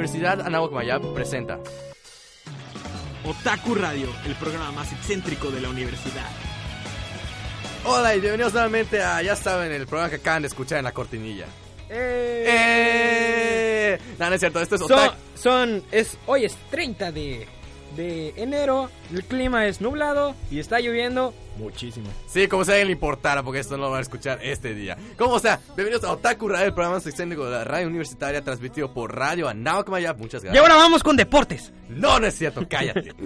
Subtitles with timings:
[0.00, 1.58] Universidad Anáhuac Mayab presenta
[3.24, 6.26] Otaku Radio, el programa más excéntrico de la universidad.
[7.86, 10.92] Hola y bienvenidos nuevamente a, ya saben, el programa que acaban de escuchar en la
[10.92, 11.46] cortinilla.
[11.88, 13.08] ¡Eh!
[14.18, 15.16] No, no es cierto, esto es Son, Otaku.
[15.34, 17.48] son- es, hoy es 30 de,
[17.96, 22.08] de enero, el clima es nublado y está lloviendo muchísimo.
[22.26, 24.74] Sí, como si a alguien le importara, porque esto no lo van a escuchar este
[24.74, 24.96] día.
[25.18, 28.92] Como sea, bienvenidos a Otaku Radio, el programa más excéntrico de la radio universitaria, transmitido
[28.92, 30.18] por Radio Anáhuac Mayab.
[30.18, 30.62] Muchas Y gracias.
[30.62, 31.72] ahora vamos con deportes.
[31.88, 33.14] No, no es cierto, cállate.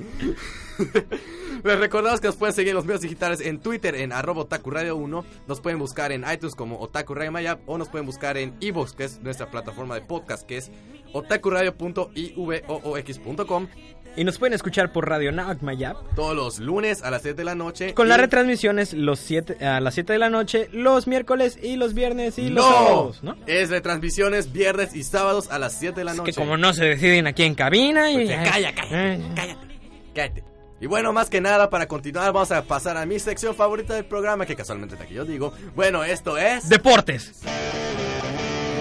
[1.63, 4.71] Les recordamos que nos pueden seguir en los medios digitales en Twitter en arroba Otaku
[4.71, 5.25] Radio 1.
[5.47, 8.93] Nos pueden buscar en iTunes como Otaku Radio Mayab o nos pueden buscar en Evox,
[8.95, 10.71] que es nuestra plataforma de podcast, que es
[11.13, 13.67] otakuradio.ivoox.com.
[14.17, 15.97] Y nos pueden escuchar por Radio Naak Mayab.
[16.17, 17.95] Todos los lunes a las 7 de la noche.
[17.95, 21.77] Con y- las retransmisiones los siete, a las 7 de la noche, los miércoles y
[21.77, 22.73] los viernes y los ¡No!
[22.73, 23.37] sábados, ¿no?
[23.47, 26.33] Es retransmisiones viernes y sábados a las 7 de la Es noche.
[26.33, 28.27] que como no se deciden aquí en cabina y...
[28.27, 29.67] Pues, calla, calla, Eh, cállate,
[30.15, 30.45] cállate.
[30.81, 34.07] Y bueno, más que nada, para continuar, vamos a pasar a mi sección favorita del
[34.07, 35.53] programa, que casualmente es la que yo digo.
[35.77, 36.69] Bueno, esto es...
[36.69, 37.43] Deportes.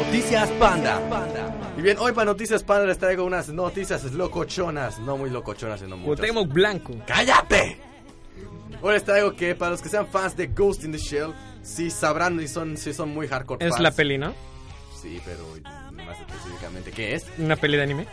[0.10, 1.00] Noticias Panda.
[1.78, 4.98] Y bien, hoy para Noticias Panda les traigo unas noticias locochonas.
[4.98, 6.18] No muy locochonas, sino muchas.
[6.18, 6.96] Cuauhtémoc Blanco.
[7.06, 7.78] ¡Cállate!
[8.82, 11.92] Hoy les traigo que para los que sean fans de Ghost in the Shell, sí
[11.92, 13.84] sabrán y son, sí son muy hardcore Es fans.
[13.84, 14.34] la peli, ¿no?
[15.00, 15.46] Sí, pero
[16.04, 17.28] más específicamente, ¿qué es?
[17.38, 18.08] Una peli de anime.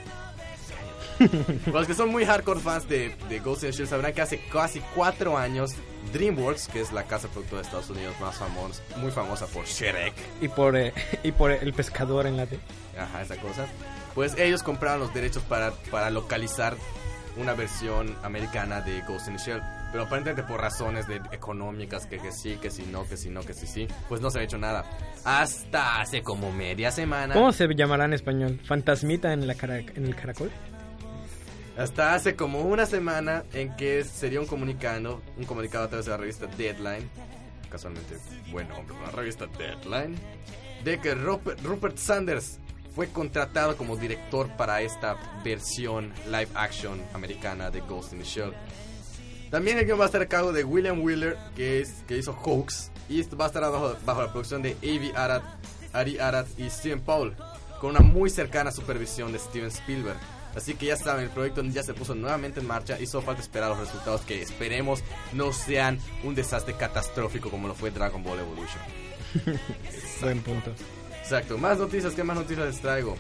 [1.65, 4.23] Para los que son muy hardcore fans de, de Ghost in the Shell sabrán que
[4.23, 5.75] hace casi cuatro años
[6.13, 10.15] DreamWorks, que es la casa productora de Estados Unidos más famosa, muy famosa por Shrek,
[10.41, 12.59] Y por, eh, y por el pescador en la T.
[12.99, 13.67] ajá, esa cosa,
[14.15, 16.77] pues ellos compraron los derechos para, para localizar
[17.37, 19.63] una versión americana de Ghost in the Shell.
[19.93, 23.43] Pero aparentemente por razones de económicas, que, que sí, que sí, no, que sí, no,
[23.43, 24.85] que sí, sí, pues no se ha hecho nada.
[25.25, 27.35] Hasta hace como media semana.
[27.35, 28.61] ¿Cómo se llamará en español?
[28.65, 30.51] ¿Fantasmita en, la cara, en el caracol?
[31.77, 36.13] Hasta hace como una semana en que sería un comunicado, un comunicado a través de
[36.13, 37.11] la revista Deadline,
[37.71, 38.17] casualmente
[38.51, 40.17] buen nombre, la revista Deadline,
[40.85, 42.59] de que Rupert, Sanders
[42.95, 48.55] fue contratado como director para esta versión live action americana de Ghost in the Shell.
[49.51, 52.33] También el guion va a estar a cargo de William Wheeler, que, es, que hizo
[52.33, 55.43] Hoax, y va a estar bajo, bajo la producción de Avi Arad,
[55.93, 57.37] Ari Arad y Steven Paul,
[57.83, 60.19] con una muy cercana supervisión de Steven Spielberg.
[60.57, 63.43] Así que ya saben, el proyecto ya se puso nuevamente en marcha y solo falta
[63.43, 65.03] esperar los resultados que esperemos
[65.35, 68.81] no sean un desastre catastrófico como lo fue Dragon Ball Evolution.
[70.23, 70.73] Buen punto.
[71.21, 73.17] Exacto, más noticias, ¿qué más noticias les traigo?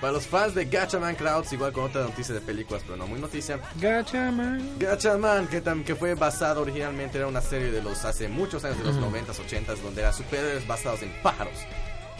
[0.00, 3.18] Para los fans de Gatchaman Crowds, igual con otra noticia de películas, pero no muy
[3.18, 3.58] noticia.
[3.80, 4.78] Gachaman.
[4.78, 8.84] Gatchaman, que, que fue basado originalmente, era una serie de los hace muchos años, de
[8.84, 11.54] los 90s, 80s, donde eran superhéroes basados en pájaros.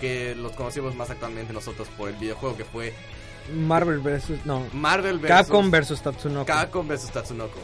[0.01, 2.95] Que los conocimos más actualmente nosotros por el videojuego que fue
[3.53, 4.45] Marvel versus.
[4.45, 4.67] No.
[4.73, 5.29] Marvel vs.
[5.29, 6.47] Capcom versus Tatsunoko.
[6.47, 7.59] Capcom vs Tatsunoko.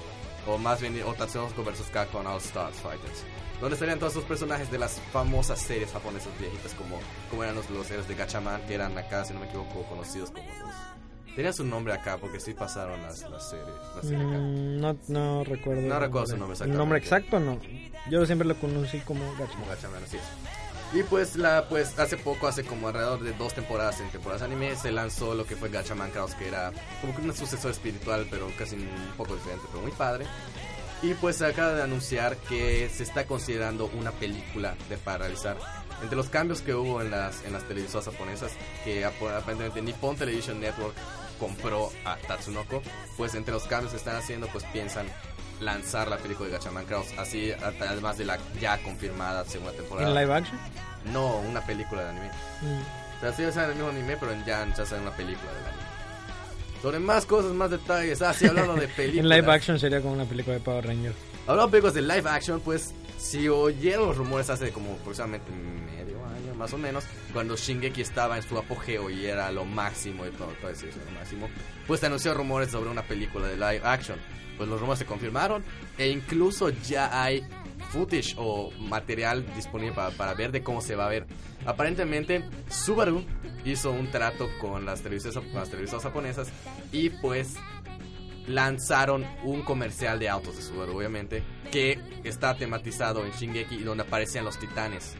[0.46, 3.24] O más bien, o Tatsunoko vs Capcom All Stars Fighters.
[3.60, 6.98] Donde estarían todos esos personajes de las famosas series japonesas viejitas, como,
[7.30, 10.30] como eran los, los héroes de Gachaman, que eran acá, si no me equivoco, conocidos
[10.30, 10.74] como los.
[11.34, 13.68] Tenían su nombre acá porque sí pasaron las, las series.
[13.96, 14.38] La serie acá.
[14.38, 15.82] Mm, no, no recuerdo.
[15.82, 17.58] No recuerdo su nombre El nombre exacto no.
[18.08, 19.68] Yo siempre lo conocí como Como Gachaman.
[19.68, 20.22] Gachaman, así es.
[20.94, 24.76] Y pues, la, pues hace poco, hace como alrededor de dos temporadas en temporadas anime,
[24.76, 28.48] se lanzó lo que fue Gachaman Cross, que era como que un sucesor espiritual, pero
[28.56, 30.24] casi un poco diferente, pero muy padre.
[31.02, 35.56] Y pues acaba de anunciar que se está considerando una película de para realizar.
[36.00, 38.52] Entre los cambios que hubo en las, en las televisoras japonesas,
[38.84, 40.94] que ap- aparentemente Nippon Television Network
[41.40, 42.82] compró a Tatsunoko,
[43.16, 45.06] pues entre los cambios que están haciendo, pues piensan
[45.60, 50.08] lanzar la película de Gachaman Cross, así a- además de la ya confirmada segunda temporada.
[50.08, 50.58] ¿En live action?
[51.12, 52.28] No, una película de anime.
[52.62, 53.16] Mm.
[53.16, 55.52] O sea, sí, o sea, en el mismo anime, pero ya ya sea una película
[55.52, 55.84] del anime.
[56.82, 58.20] Sobre más cosas, más detalles.
[58.20, 59.24] Ah, sí, hablando de películas.
[59.24, 61.16] En live action sería como una película de Power Rangers.
[61.46, 66.16] Hablando de películas de live action, pues, si oyeron los rumores hace como aproximadamente medio
[66.26, 70.30] año, más o menos, cuando Shingeki estaba en su apogeo y era lo máximo y
[70.30, 71.48] todo, todo eso, lo máximo,
[71.86, 74.18] pues se anunció rumores sobre una película de live action.
[74.56, 75.64] Pues los rumores se confirmaron
[75.98, 77.46] e incluso ya hay
[77.90, 81.26] footage o material disponible para, para ver de cómo se va a ver.
[81.66, 83.24] Aparentemente, Subaru
[83.64, 86.48] hizo un trato con las televisoras, con las televisoras japonesas
[86.92, 87.56] y pues
[88.46, 94.04] lanzaron un comercial de autos de Subaru, obviamente, que está tematizado en Shingeki y donde
[94.04, 95.14] aparecían los titanes.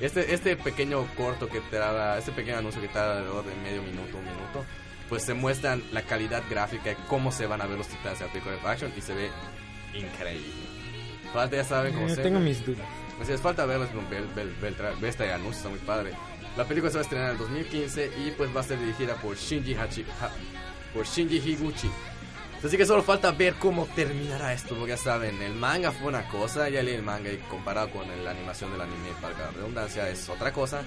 [0.00, 1.78] Este, este pequeño corto que te
[2.18, 4.64] este pequeño anuncio que da alrededor de medio minuto, un minuto,
[5.10, 8.24] pues se muestran la calidad gráfica y cómo se van a ver los titanes de
[8.24, 9.28] Article of Action y se ve
[9.92, 10.46] increíble.
[11.34, 12.86] Falta, ya saben cómo Eh, se tengo mis dudas.
[13.20, 15.78] Así es, falta verlos, pero ve, ve- ve el tra- ve este anuncio, está muy
[15.80, 16.12] padre.
[16.56, 19.14] La película se va a estrenar en el 2015 y pues va a ser dirigida
[19.16, 20.30] por Shinji Hachi, Ha-
[20.94, 21.90] por Shinji Higuchi.
[22.62, 26.28] Así que solo falta ver cómo terminará esto, porque ya saben, el manga fue una
[26.28, 30.06] cosa, ya leí el manga y comparado con la animación del anime, para la redundancia,
[30.10, 30.82] es otra cosa.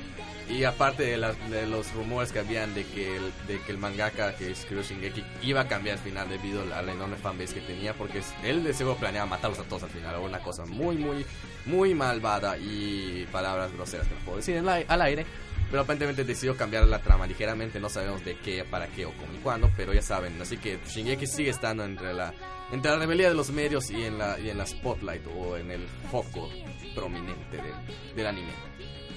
[0.48, 3.80] Y aparte de, las- de los rumores que habían de que, el, de que el
[3.80, 7.62] mangaka que escribió Shingeki iba a cambiar al final debido a la enorme fanbase que
[7.62, 11.26] tenía, porque él de seguro planeaba matarlos a todos al final, una cosa muy, muy,
[11.66, 15.26] muy malvada y palabras groseras que no puedo decir la- al aire.
[15.70, 19.34] Pero aparentemente decidió cambiar la trama ligeramente, no sabemos de qué, para qué o cómo
[19.34, 22.34] y cuándo, pero ya saben, así que Shingeki sigue estando entre la
[22.72, 25.72] entre la rebelión de los medios y en la y en la spotlight o en
[25.72, 26.50] el foco
[26.96, 28.52] prominente del, del anime.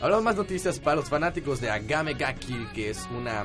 [0.00, 3.44] Hablamos más noticias para los fanáticos de Agame ga Kill, que es una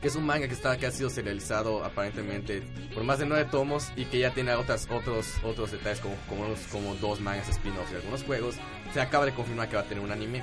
[0.00, 2.62] que es un manga que está que ha sido serializado aparentemente
[2.94, 6.46] por más de nueve tomos y que ya tiene otras otros otros detalles como como,
[6.46, 8.56] unos- como dos mangas spin-offs y algunos juegos.
[8.94, 10.42] Se acaba de confirmar que va a tener un anime.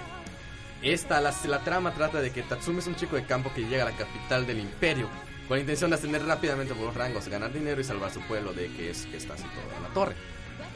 [0.86, 3.84] Esta, la, la trama trata de que Tatsumi es un chico de campo que llega
[3.84, 5.10] a la capital del imperio
[5.48, 8.54] con la intención de ascender rápidamente por los rangos, ganar dinero y salvar su pueblo
[8.54, 9.46] de que, es, que está todo
[9.78, 10.16] en la torre.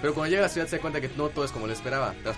[0.02, 1.74] Pero cuando llega a la ciudad se da cuenta que no todo es como lo
[1.74, 2.14] esperaba.
[2.24, 2.38] Tras,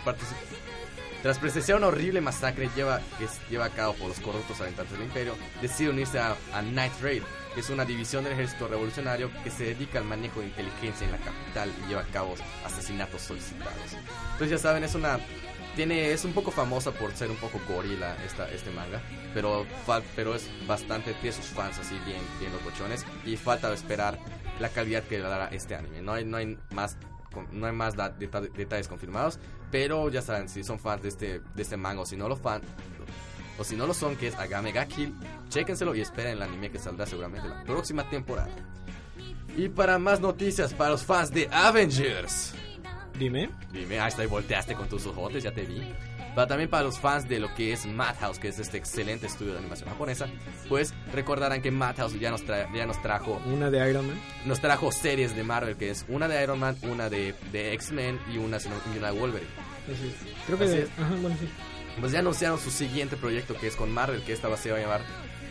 [1.22, 4.92] tras presenciar una horrible masacre lleva, que es- lleva a cabo por los corruptos habitantes
[4.98, 7.24] del imperio, decide unirse a, a Night Raid,
[7.54, 11.12] que es una división del ejército revolucionario que se dedica al manejo de inteligencia en
[11.12, 12.36] la capital y lleva a cabo
[12.66, 13.76] asesinatos solicitados.
[14.34, 15.20] Entonces ya saben, es una
[15.76, 19.02] tiene es un poco famosa por ser un poco gorila esta este manga,
[19.34, 19.66] pero
[20.16, 24.18] pero es bastante tiene sus fans así bien bien locochones y falta esperar
[24.60, 26.02] la calidad que dará este anime.
[26.02, 26.98] No hay no hay más
[27.52, 29.40] no hay más detalles confirmados,
[29.72, 32.36] pero ya saben si son fans de este de este manga o si no lo
[32.36, 32.62] fan
[33.58, 35.14] o si no lo son que es Agame ga Kill,
[35.50, 38.50] chéquenselo y esperen el anime que saldrá seguramente la próxima temporada.
[39.56, 42.56] Y para más noticias para los fans de Avengers.
[43.22, 43.50] Dime.
[43.72, 45.82] Dime, ahí está, y volteaste con tus ojotes, ya te vi.
[46.34, 49.52] Pero también para los fans de lo que es Madhouse, que es este excelente estudio
[49.54, 50.28] de animación japonesa,
[50.70, 54.18] pues recordarán que Madhouse ya nos, tra- ya nos trajo Una de Iron Man.
[54.46, 58.20] nos trajo series de Marvel, que es una de Iron Man, una de, de X-Men
[58.34, 58.58] y una,
[58.94, 59.52] y una de Wolverine.
[59.94, 60.46] Así es.
[60.48, 60.90] Creo que Así es.
[60.98, 61.50] Ajá, bueno, sí.
[62.00, 64.78] Pues ya anunciaron su siguiente proyecto, que es con Marvel, que esta va, se va
[64.78, 65.02] a llamar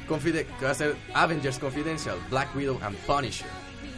[0.08, 3.46] Confide- que va a ser Avengers Confidential, Black Widow and Punisher.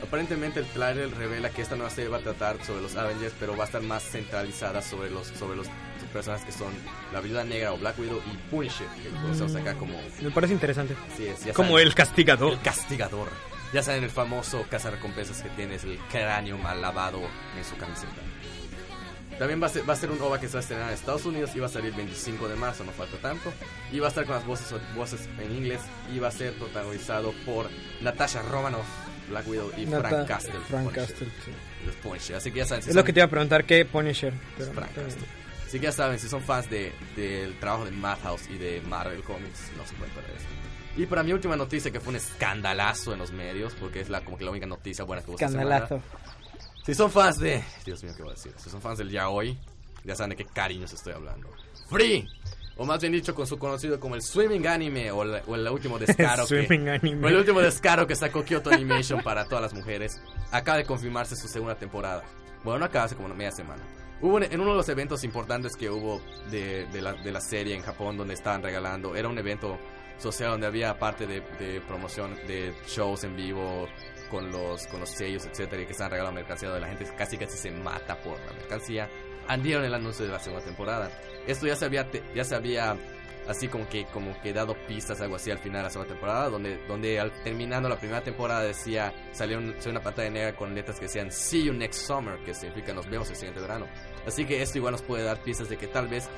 [0.03, 3.57] Aparentemente el trailer revela que esta nueva serie va a tratar sobre los Avengers, pero
[3.57, 5.69] va a estar más centralizada sobre los sobre los
[6.13, 6.73] personajes que son
[7.13, 10.53] la Viuda Negra o Black Widow y Punisher, que lo conocemos acá como Me parece
[10.55, 10.97] interesante.
[11.17, 12.53] sí, es, ya Como saben, el castigador.
[12.53, 13.29] el castigador.
[13.73, 17.21] Ya saben el famoso cazarrecompensas que tiene es el cráneo mal lavado
[17.57, 18.13] en su camiseta.
[19.39, 20.95] También va a, ser, va a ser un OVA que se va a estrenar en
[20.95, 23.51] Estados Unidos y va a salir el 25 de marzo, no falta tanto.
[23.91, 25.81] Y va a estar con las voces, voces en inglés
[26.15, 27.71] y va a ser protagonizado por
[28.03, 28.85] Natasha Romanoff,
[29.29, 30.53] Black Widow y Frank Castle.
[30.69, 31.07] Frank Punisher.
[31.09, 31.51] Castle, sí.
[31.87, 32.37] Los Punisher.
[32.37, 34.33] Así que ya saben, si Es lo son- que te iba a preguntar, ¿qué Punisher?
[34.59, 34.95] Pero, Frank.
[34.95, 35.23] Castle.
[35.67, 39.23] Así que ya saben, si son fans de- del trabajo de Madhouse y de Marvel
[39.23, 40.49] Comics, no se pueden perder esto.
[40.97, 44.21] Y para mi última noticia, que fue un escandalazo en los medios, porque es la,
[44.23, 46.03] como que la única noticia buena que hubo Escandalazo.
[46.85, 47.63] Si son fans de...
[47.87, 48.53] Dios mío, ¿qué voy a decir?
[48.59, 49.57] Si son fans del yaoi,
[50.05, 51.49] ya saben de qué cariños estoy hablando.
[51.89, 52.29] Free,
[52.83, 55.69] o más bien dicho, con su conocido como el Swimming Anime, o, la- o el
[55.69, 56.67] último descaro que...
[57.25, 60.21] O el último descaro que sacó Kyoto Animation para todas las mujeres,
[60.51, 62.25] acaba de confirmarse su segunda temporada.
[62.65, 63.83] Bueno, no acaba hace como una media semana.
[64.21, 66.21] Hubo en uno de los eventos importantes que hubo
[66.51, 69.79] de, de la, de la serie en Japón, donde estaban regalando, era un evento
[70.19, 73.89] social donde había parte de, de promoción de shows en vivo
[74.31, 77.37] con los, con los sellos, etcétera, y que estaban regalando mercancía donde la gente casi
[77.37, 79.09] casi se mata por la mercancía.
[79.49, 81.11] Andieron el anuncio de la segunda temporada.
[81.47, 82.97] Esto ya se había, te- ya se había
[83.49, 86.49] así como que como que dado pistas algo así al final de la segunda temporada
[86.49, 90.73] donde donde al terminando la primera temporada decía salió, un- salió una pantalla negra con
[90.77, 93.87] letras que decían see you next summer que significa nos vemos el siguiente verano
[94.25, 96.29] así que esto igual nos puede dar pistas de que tal vez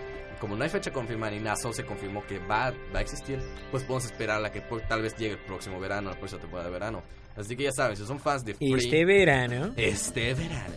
[0.41, 3.39] como no hay fecha confirmada ni nada solo se confirmó que va, va a existir
[3.71, 6.69] pues podemos esperar a la que tal vez llegue el próximo verano la próxima temporada
[6.71, 7.03] de verano
[7.37, 9.75] así que ya saben si son fans de Free Este verano.
[9.77, 10.75] este verano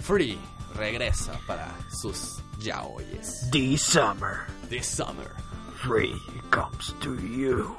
[0.00, 0.36] Free
[0.76, 5.30] regresa para sus yaoyes The summer this summer
[5.76, 6.14] free
[6.50, 7.74] comes to you.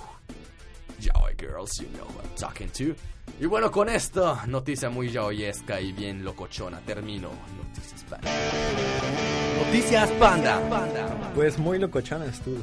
[1.02, 2.96] Yaoi girls, you know who I'm talking to.
[3.40, 7.30] Y bueno, con esto, noticia muy yaoyesca y bien locochona, termino.
[7.58, 8.32] Noticias Panda.
[9.64, 11.32] Noticias Panda.
[11.36, 12.60] Pues muy locochonas tus.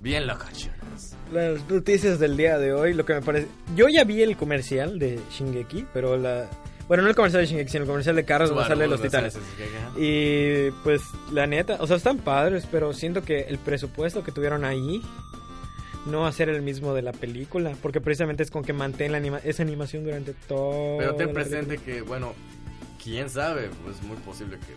[0.00, 1.16] Bien locochonas.
[1.32, 3.48] Las noticias del día de hoy, lo que me parece...
[3.74, 6.48] Yo ya vi el comercial de Shingeki, pero la...
[6.88, 9.34] Bueno, no el comercial de Shingeki, sino el comercial de carros donde salen los titanes.
[9.34, 9.44] sale.
[10.04, 11.02] Y pues
[11.32, 15.02] la neta, o sea, están padres, pero siento que el presupuesto que tuvieron ahí
[16.06, 19.12] no va a ser el mismo de la película, porque precisamente es con que mantén
[19.12, 20.96] la anima esa animación durante todo.
[20.98, 22.32] Pero ten presente que, bueno,
[23.02, 24.72] quién sabe, pues muy posible que.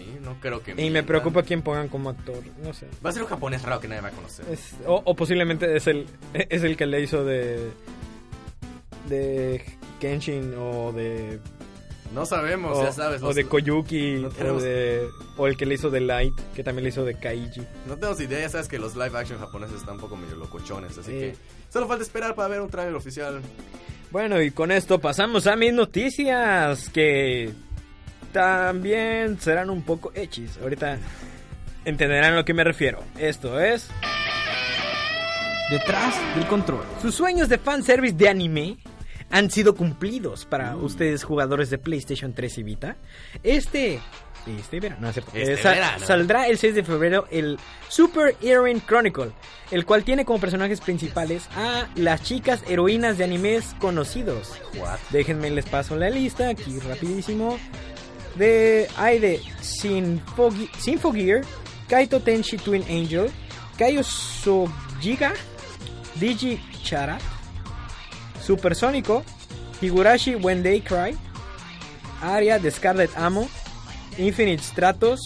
[0.00, 0.72] Sí, no creo que.
[0.82, 2.86] Y me preocupa quién pongan como actor, no sé.
[3.04, 4.46] Va a ser un japonés raro que nadie va a conocer.
[4.50, 7.70] Es- o, o posiblemente es el es el que le hizo de
[9.08, 9.62] de
[10.00, 11.38] Kenshin o de
[12.12, 13.22] No sabemos, o, ya sabes.
[13.22, 16.64] o los- de Koyuki no o de o el que le hizo de Light, que
[16.64, 17.60] también le hizo de Kaiji.
[17.86, 20.98] No tenemos idea, ya sabes que los live action japoneses están un poco medio locochones,
[20.98, 21.18] así Sí.
[21.18, 21.36] que
[21.68, 23.40] solo falta esperar para ver un trailer oficial.
[24.10, 27.52] Bueno, y con esto pasamos a mis noticias que
[28.32, 30.58] también serán un poco hechis.
[30.60, 30.98] Ahorita
[31.84, 32.98] entenderán a lo que me refiero.
[33.18, 33.88] Esto es
[35.70, 36.82] Detrás del control.
[37.00, 38.78] Sus sueños de fanservice de anime
[39.30, 42.96] han sido cumplidos para ustedes jugadores de PlayStation 3 y Vita.
[43.42, 44.00] Este...
[44.46, 45.32] Este verano, no es cierto.
[45.34, 46.06] Este Eh, verano.
[46.06, 47.58] Saldrá el 6 de febrero el
[47.88, 49.32] Super Heroine Chronicle,
[49.70, 54.54] el cual tiene como personajes principales a las chicas heroínas de animes conocidos.
[54.78, 54.98] What?
[55.10, 57.58] Déjenme les paso la lista aquí rapidísimo.
[58.36, 59.42] De, hay de
[60.78, 61.42] Sinfogear,
[61.88, 63.30] Kaito Tenshi Twin Angel,
[63.76, 65.34] Kaio Sojiga,
[66.14, 67.18] Digi Chara,
[68.54, 69.22] Supersónico,
[69.80, 71.16] Higurashi When They Cry,
[72.20, 73.48] Aria de Scarlet Amo,
[74.18, 75.20] Infinite Stratos,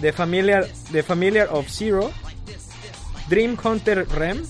[0.00, 2.10] The Familiar, The Familiar of Zero,
[3.28, 4.42] Dream Hunter Rem,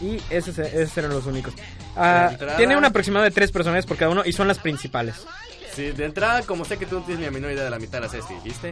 [0.00, 1.52] y esos, esos eran los únicos.
[1.94, 5.16] Ah, entrada- tiene un aproximado de tres personajes por cada uno y son las principales.
[5.76, 7.78] Sí, de entrada, como sé que tú no tienes ni la menor idea de la
[7.78, 8.70] mitad de las series que dijiste,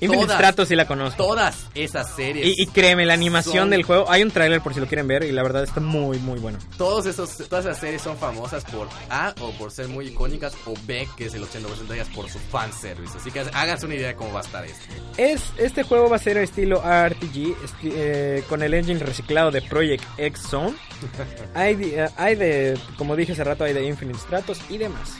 [0.00, 0.36] Infinite Todas.
[0.38, 1.16] Stratos sí la conozco.
[1.24, 4.72] todas esas series, Y, y créeme, la animación Son- del juego, hay un tráiler por
[4.74, 6.58] si lo quieren ver y la verdad está muy muy bueno.
[6.76, 10.74] todos esos, todas esas series son famosas por A, o por ser muy icónicas, o
[10.86, 13.18] B, que es el 80% de ellas, por su fanservice.
[13.18, 14.84] Así que háganse una idea de cómo va a estar esto.
[15.16, 19.62] Es, este juego va a ser estilo RPG esti- eh, con el engine reciclado de
[19.62, 20.74] Project X Zone.
[21.54, 25.10] hay, de, eh, hay de, como dije hace rato, hay de Infinite Stratos y demás.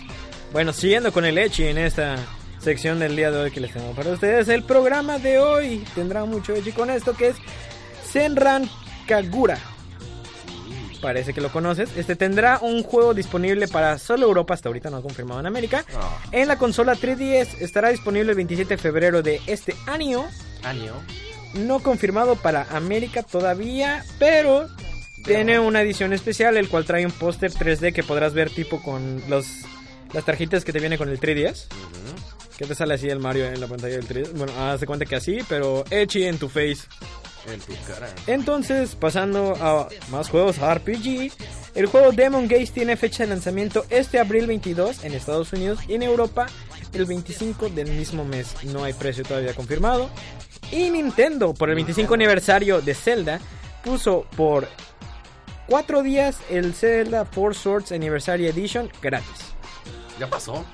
[0.52, 2.16] Bueno, siguiendo con el Echi en esta
[2.60, 6.24] sección del día de hoy que les tengo para ustedes, el programa de hoy tendrá
[6.24, 7.36] mucho Echi con esto que es
[8.10, 8.68] Senran
[9.06, 9.58] Kagura.
[11.00, 11.90] Parece que lo conoces.
[11.96, 15.84] Este tendrá un juego disponible para solo Europa, hasta ahorita no ha confirmado en América.
[15.94, 20.26] Ah, En la consola 3DS estará disponible el 27 de febrero de este año.
[20.64, 20.92] año.
[21.54, 24.66] No confirmado para América todavía, pero
[25.24, 29.22] tiene una edición especial, el cual trae un póster 3D que podrás ver tipo con
[29.28, 29.46] los,
[30.12, 31.66] las tarjetas que te viene con el 3DS.
[31.68, 32.07] Ujú.
[32.58, 34.32] Que te sale así el Mario en la pantalla del 3DS.
[34.32, 36.78] Bueno, haz de cuenta que así, pero Echi en tu face.
[37.46, 38.12] En tu cara.
[38.26, 41.30] Entonces, pasando a más juegos RPG,
[41.76, 45.94] el juego Demon Gaze tiene fecha de lanzamiento este abril 22 en Estados Unidos y
[45.94, 46.48] en Europa
[46.92, 48.56] el 25 del mismo mes.
[48.64, 50.10] No hay precio todavía confirmado.
[50.72, 53.40] Y Nintendo, por el 25 aniversario de Zelda,
[53.84, 54.68] puso por
[55.68, 59.54] 4 días el Zelda Four Swords Anniversary Edition gratis.
[60.18, 60.66] ¿Ya pasó?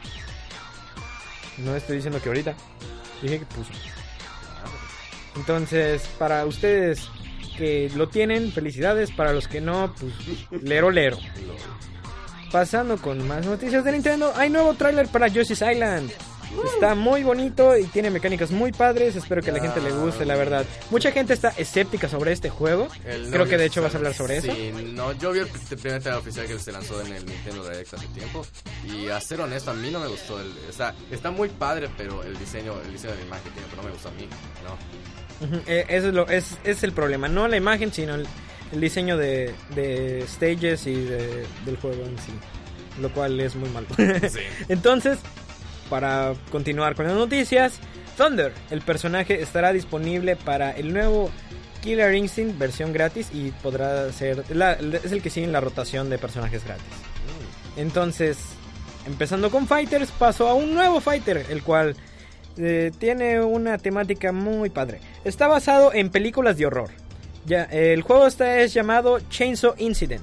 [1.59, 2.55] No estoy diciendo que ahorita.
[3.23, 3.71] Dije que puso.
[5.37, 7.09] Entonces, para ustedes
[7.57, 9.11] que lo tienen, felicidades.
[9.11, 10.13] Para los que no, pues
[10.63, 11.19] lero lero.
[12.53, 16.11] Pasando con más noticias de Nintendo, hay nuevo tráiler para Yoshi's Island.
[16.75, 19.17] Está muy bonito y tiene mecánicas muy padres.
[19.17, 20.65] Espero que a la gente le guste, la verdad.
[20.91, 22.89] Mucha gente está escéptica sobre este juego.
[23.05, 24.53] El Creo que de hecho vas a hablar sobre eso.
[24.53, 27.69] Sí, no, yo vi el pr- primer trailer oficial que se lanzó en el Nintendo
[27.69, 28.47] Direct hace tiempo.
[28.85, 30.41] Y a ser honesto, a mí no me gustó.
[30.41, 33.67] El, o sea, está muy padre, pero el diseño, el diseño de la imagen tiene,
[33.71, 34.29] pero no me gustó a mí.
[34.65, 35.55] No.
[35.67, 37.29] Eh, Eso es, lo, es, es el problema.
[37.29, 38.27] No la imagen, sino el,
[38.73, 42.33] el diseño de, de stages y de- del juego en sí.
[43.01, 43.87] Lo cual es muy malo.
[43.97, 44.39] Sí.
[44.69, 45.19] Entonces,
[45.91, 47.79] para continuar con las noticias,
[48.17, 51.31] Thunder, el personaje estará disponible para el nuevo
[51.83, 56.09] Killer Instinct versión gratis y podrá ser la- es el que sigue en la rotación
[56.11, 56.85] de personajes gratis.
[57.77, 58.39] Entonces,
[59.07, 61.97] empezando con Fighters, paso a un nuevo Fighter, el cual
[62.57, 65.01] eh, tiene una temática muy padre.
[65.25, 66.91] Está basado en películas de horror.
[67.47, 70.23] Ya, el juego está es llamado Chainsaw Incident,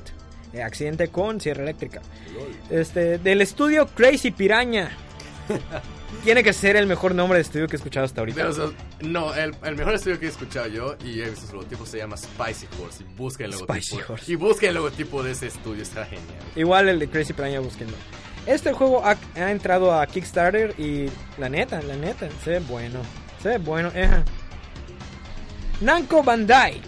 [0.54, 2.02] eh, accidente con sierra eléctrica.
[2.70, 4.92] Este, del estudio Crazy Piraña.
[6.24, 8.36] tiene que ser el mejor nombre de estudio que he escuchado hasta ahorita.
[8.36, 8.66] Pero, o sea,
[9.02, 11.98] no, el, el mejor estudio que he escuchado yo y he visto su logotipo se
[11.98, 13.04] llama Spicy Horse.
[13.04, 13.74] Y busquen el logotipo.
[13.74, 14.32] Spicy Horse.
[14.32, 16.26] Y busquen el logotipo de ese estudio, está genial.
[16.56, 17.96] Igual el de Crazy Piranha, búsquenlo.
[18.46, 23.00] Este juego ha, ha entrado a Kickstarter y la neta, la neta, se ve bueno.
[23.42, 24.24] Se ve bueno, eja.
[25.80, 26.82] Namco Bandai.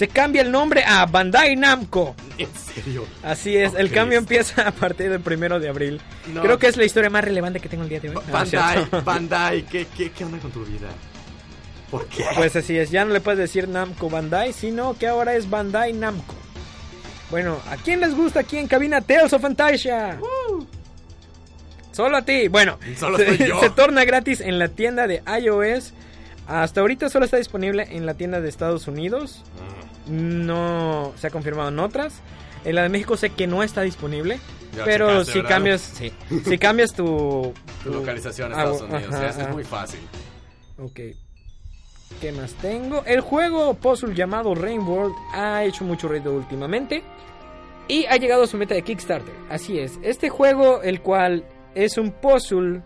[0.00, 2.16] Se cambia el nombre a Bandai Namco.
[2.38, 3.04] En serio.
[3.22, 6.00] Así es, el cambio empieza a partir del primero de abril.
[6.32, 6.40] No.
[6.40, 8.16] Creo que es la historia más relevante que tengo el día de hoy.
[8.32, 8.88] Bandai.
[9.04, 10.88] Bandai, ¿qué, qué, ¿qué onda con tu vida?
[11.90, 12.24] ¿Por qué?
[12.34, 15.92] Pues así es, ya no le puedes decir Namco Bandai, sino que ahora es Bandai
[15.92, 16.34] Namco.
[17.30, 20.18] Bueno, ¿a quién les gusta aquí en cabina Tales of Fantasia?
[21.92, 22.48] Solo a ti.
[22.48, 23.60] Bueno, Solo se, yo.
[23.60, 25.92] se torna gratis en la tienda de iOS.
[26.46, 29.44] Hasta ahorita solo está disponible en la tienda de Estados Unidos.
[30.08, 32.14] No se ha confirmado en otras.
[32.64, 34.38] En la de México sé que no está disponible.
[34.76, 35.48] Ya pero checaste, si ¿verdad?
[35.50, 36.12] cambias, sí,
[36.44, 37.52] si cambias tu,
[37.82, 39.14] Tu localización en Ah, Estados Unidos.
[39.14, 40.00] ajá, es, es muy fácil.
[40.78, 41.00] Ok.
[42.20, 43.02] ¿Qué más tengo?
[43.06, 47.02] El juego puzzle llamado Rain World ha hecho mucho ruido últimamente.
[47.88, 49.34] Y ha llegado a su meta de Kickstarter.
[49.48, 49.98] Así es.
[50.02, 52.82] Este juego, el cual es un puzzle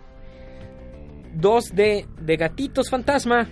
[1.39, 3.49] 2D de gatitos fantasma.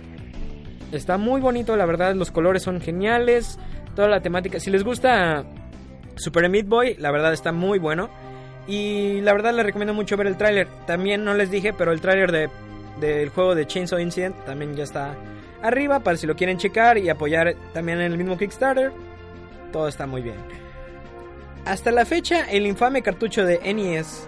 [0.93, 2.13] Está muy bonito, la verdad.
[2.13, 3.57] Los colores son geniales.
[3.95, 4.59] Toda la temática.
[4.59, 5.43] Si les gusta
[6.15, 8.11] Super Meat Boy, la verdad está muy bueno.
[8.67, 10.67] Y la verdad les recomiendo mucho ver el tráiler.
[10.85, 12.49] También no les dije, pero el tráiler de,
[13.01, 15.15] del juego de Chainsaw Incident también ya está
[15.63, 18.91] arriba para si lo quieren checar y apoyar también en el mismo Kickstarter.
[19.71, 20.37] Todo está muy bien.
[21.65, 24.27] Hasta la fecha, el infame cartucho de NES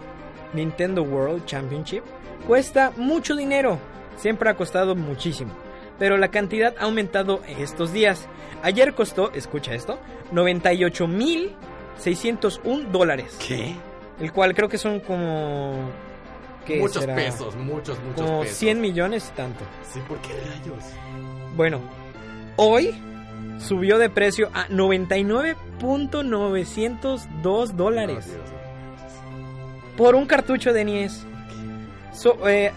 [0.54, 2.04] Nintendo World Championship
[2.48, 3.78] cuesta mucho dinero.
[4.18, 5.65] Siempre ha costado muchísimo.
[6.00, 8.28] Pero la cantidad ha aumentado estos días.
[8.64, 10.00] Ayer costó, escucha esto,
[10.34, 13.38] 98.601 dólares.
[13.46, 13.76] ¿Qué?
[14.20, 15.90] El cual creo que son como...
[16.66, 17.16] ¿qué Muchos será?
[17.16, 18.56] pesos, muchos, muchos Como pesos.
[18.60, 19.64] 200 millones y tanto.
[19.94, 20.84] Sí, ¿por qué rayos?
[21.56, 21.80] Bueno,
[22.56, 22.96] hoy
[23.60, 28.32] subió de precio a 99.902 dólares Oh,
[29.98, 31.26] por un cartucho de NES.
[32.14, 32.72] So, eh,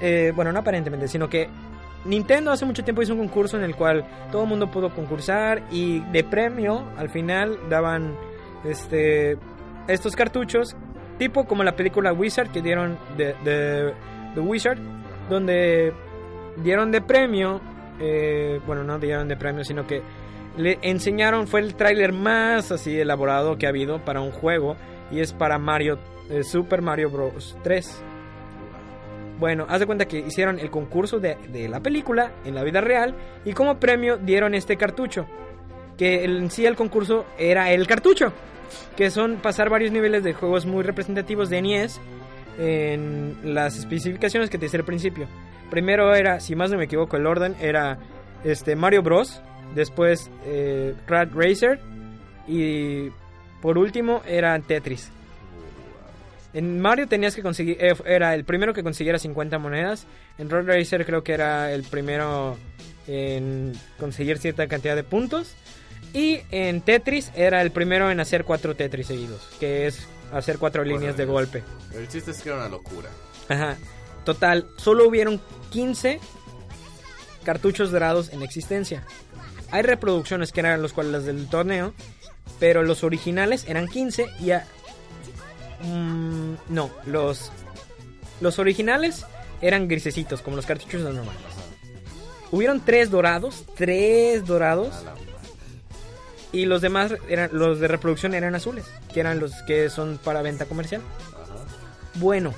[0.00, 1.48] eh, bueno, no aparentemente, sino que
[2.04, 5.62] Nintendo hace mucho tiempo hizo un concurso en el cual todo el mundo pudo concursar
[5.70, 8.16] y de premio al final daban
[8.64, 9.38] este
[9.88, 10.76] estos cartuchos
[11.18, 13.94] tipo como la película Wizard que dieron de,
[14.36, 14.78] Wizard
[15.30, 15.92] donde
[16.62, 17.60] dieron de premio
[18.00, 20.02] eh, bueno no dieron de premio sino que
[20.56, 24.76] le enseñaron fue el tráiler más así elaborado que ha habido para un juego
[25.10, 25.98] y es para Mario
[26.30, 27.56] eh, Super Mario Bros.
[27.62, 28.04] 3
[29.38, 31.36] bueno, haz de cuenta que hicieron el concurso de,
[31.68, 35.26] la película en la vida real y como premio dieron este cartucho.
[35.98, 38.32] Que en sí el concurso era el cartucho.
[38.96, 42.00] Que son pasar varios niveles de juegos muy representativos de NES
[42.58, 45.26] en las especificaciones que te hice al principio.
[45.70, 47.98] Primero era, si más no me equivoco, el orden era
[48.44, 49.40] este Mario Bros.
[49.74, 51.80] Después eh, Rad Racer.
[52.46, 53.10] Y
[53.60, 55.10] por último era Tetris.
[56.54, 60.06] En Mario tenías que conseguir, eh, era el primero que consiguiera 50 monedas.
[60.38, 62.56] En Road Racer creo que era el primero
[63.08, 65.54] en conseguir cierta cantidad de puntos.
[66.12, 70.84] Y en Tetris era el primero en hacer cuatro Tetris seguidos, que es hacer cuatro
[70.84, 71.64] líneas de golpe.
[71.92, 73.08] El chiste es que era una locura.
[73.48, 73.76] Ajá.
[74.24, 75.40] Total, solo hubieron
[75.70, 76.20] 15
[77.44, 79.04] cartuchos dorados en existencia.
[79.70, 81.92] Hay reproducciones que eran los cuales las del torneo,
[82.60, 84.66] pero los originales eran 15 y a-
[85.82, 87.50] Mm, no, los
[88.40, 89.24] los originales
[89.60, 91.40] eran grisecitos como los cartuchos normales.
[92.50, 94.92] Hubieron tres dorados, tres dorados
[96.52, 100.42] y los demás eran los de reproducción eran azules, que eran los que son para
[100.42, 101.00] venta comercial.
[102.16, 102.54] Bueno,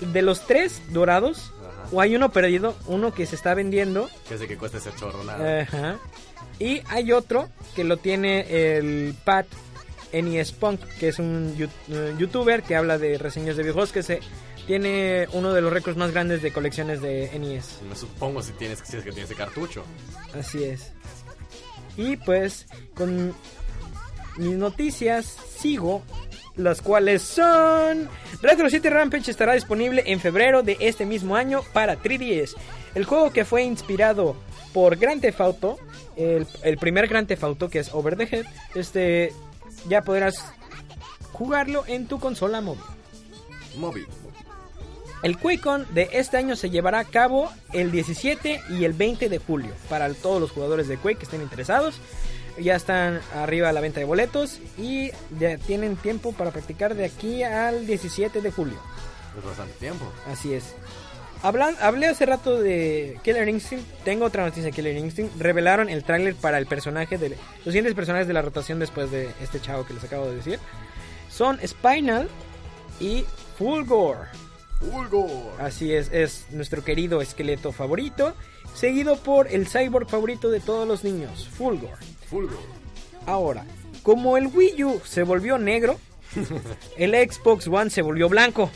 [0.00, 1.88] de los tres dorados, ajá.
[1.92, 5.22] o hay uno perdido, uno que se está vendiendo, Que es que cuesta ese chorro
[5.24, 5.62] nada.
[5.62, 5.98] ajá,
[6.58, 9.46] y hay otro que lo tiene el Pat
[10.12, 11.54] NES Punk, que es un
[11.88, 14.20] eh, youtuber que habla de reseñas de videojuegos, que se
[14.66, 17.80] tiene uno de los récords más grandes de colecciones de NES.
[17.88, 19.84] Me supongo si tienes si es que tienes ese cartucho.
[20.34, 20.92] Así es.
[21.96, 23.34] Y pues con
[24.36, 26.02] mis noticias sigo,
[26.56, 28.08] las cuales son...
[28.40, 32.54] Retro City Rampage estará disponible en febrero de este mismo año para 3DS.
[32.94, 34.36] El juego que fue inspirado
[34.72, 35.78] por Grand Theft Auto,
[36.16, 39.32] el, el primer Grand Theft Auto que es Over the Head, este,
[39.86, 40.52] ya podrás
[41.32, 42.84] jugarlo en tu consola móvil.
[43.76, 44.06] Móvil.
[45.22, 49.38] El QuakeCon de este año se llevará a cabo el 17 y el 20 de
[49.38, 49.72] julio.
[49.88, 51.96] Para todos los jugadores de Quake que estén interesados,
[52.60, 57.04] ya están arriba a la venta de boletos y ya tienen tiempo para practicar de
[57.04, 58.78] aquí al 17 de julio.
[59.36, 60.04] Es bastante tiempo.
[60.30, 60.74] Así es.
[61.42, 63.86] Hablan, hablé hace rato de Killer Instinct.
[64.04, 65.40] Tengo otra noticia de Killer Instinct.
[65.40, 69.30] Revelaron el tráiler para el personaje de los siguientes personajes de la rotación después de
[69.40, 70.58] este chavo que les acabo de decir.
[71.30, 72.28] Son Spinal
[72.98, 73.24] y
[73.56, 74.26] Fulgor.
[74.80, 75.60] Fulgor.
[75.60, 78.34] Así es, es nuestro querido esqueleto favorito,
[78.74, 81.98] seguido por el cyborg favorito de todos los niños, Fulgor.
[82.28, 82.58] Fulgor.
[83.26, 83.64] Ahora,
[84.02, 85.98] como el Wii U se volvió negro,
[86.96, 88.70] el Xbox One se volvió blanco.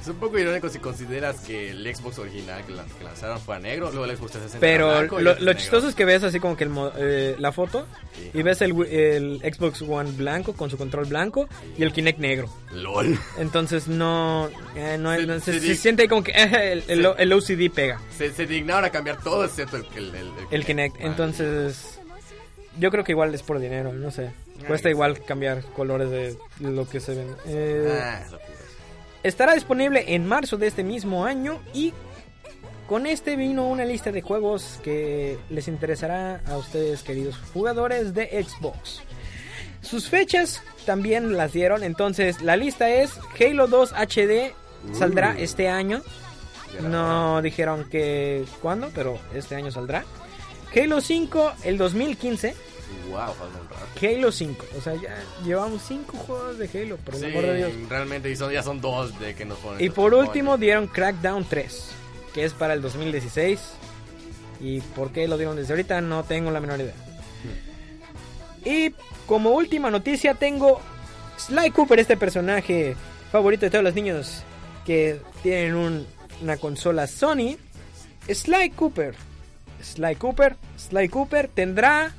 [0.00, 3.56] Es un poco irónico si consideras que el Xbox original que, lan- que lanzaron fue
[3.56, 6.22] a negro, luego el Xbox 360 Pero y lo, este lo chistoso es que ves
[6.24, 7.86] así como que el eh, la foto
[8.16, 8.30] Sí.
[8.34, 12.48] y ves el, el Xbox One blanco con su control blanco y el Kinect negro.
[12.72, 13.18] LOL.
[13.38, 17.32] Entonces no, eh, no, Se- no- se, se se siente como que eh, el, el-
[17.32, 18.00] OCD pega.
[18.16, 20.12] Se, dignaron a cambiar todo excepto el,
[20.50, 20.96] el, Kinect.
[21.00, 21.98] Entonces,
[22.78, 24.30] yo creo que igual es por dinero, no sé.
[24.66, 27.28] Cuesta igual cambiar colores de lo que se ven.
[27.46, 28.22] Eh, Ah.
[29.22, 31.92] Estará disponible en marzo de este mismo año y
[32.86, 38.42] con este vino una lista de juegos que les interesará a ustedes queridos jugadores de
[38.42, 39.02] Xbox.
[39.82, 44.52] Sus fechas también las dieron, entonces la lista es Halo 2 HD
[44.92, 45.42] saldrá Uh.
[45.42, 46.02] este año.
[46.82, 50.04] No dijeron que cuándo, pero este año saldrá.
[50.74, 52.54] Halo 5 el 2015.
[53.10, 53.34] Wow.
[54.00, 54.66] Halo 5.
[54.78, 57.72] O sea, ya llevamos 5 juegos de Halo, por el Sí, amor de Dios.
[57.88, 59.84] realmente y son, ya son dos de que nos ponen.
[59.84, 61.90] Y por último dieron Crackdown 3,
[62.34, 63.60] que es para el 2016.
[64.60, 66.00] ¿Y por qué lo dieron desde ahorita?
[66.02, 66.94] No tengo la menor idea.
[68.64, 68.94] Y
[69.26, 70.80] como última noticia tengo
[71.38, 72.94] Sly Cooper, este personaje
[73.32, 74.42] favorito de todos los niños
[74.84, 76.06] que tienen un-
[76.42, 77.56] una consola Sony.
[78.32, 79.14] Sly Cooper,
[79.82, 82.12] Sly Cooper, Sly Cooper tendrá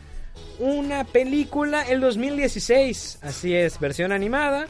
[0.60, 3.20] una película el 2016.
[3.22, 4.68] Así es, versión animada.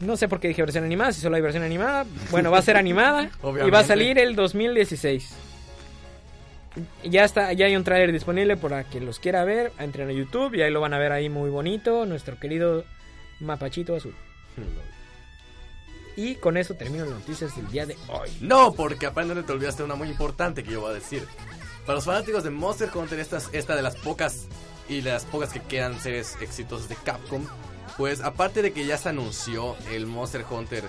[0.00, 2.04] No sé por qué dije versión animada, si solo hay versión animada.
[2.30, 3.30] Bueno, va a ser animada
[3.66, 5.34] y va a salir el 2016.
[7.04, 10.54] Ya está, ya hay un tráiler disponible para quien los quiera ver, entren a YouTube
[10.54, 12.84] y ahí lo van a ver ahí muy bonito, nuestro querido
[13.40, 14.14] mapachito azul.
[16.16, 18.30] Y con eso termino las noticias del día de hoy.
[18.40, 21.26] No, porque aparte te olvidaste una muy importante que yo voy a decir.
[21.86, 24.46] Para los fanáticos de Monster Hunter, esta, es- esta de las pocas
[24.88, 27.46] y de las pocas que quedan series exitosas de Capcom,
[27.96, 30.84] pues aparte de que ya se anunció el Monster Hunter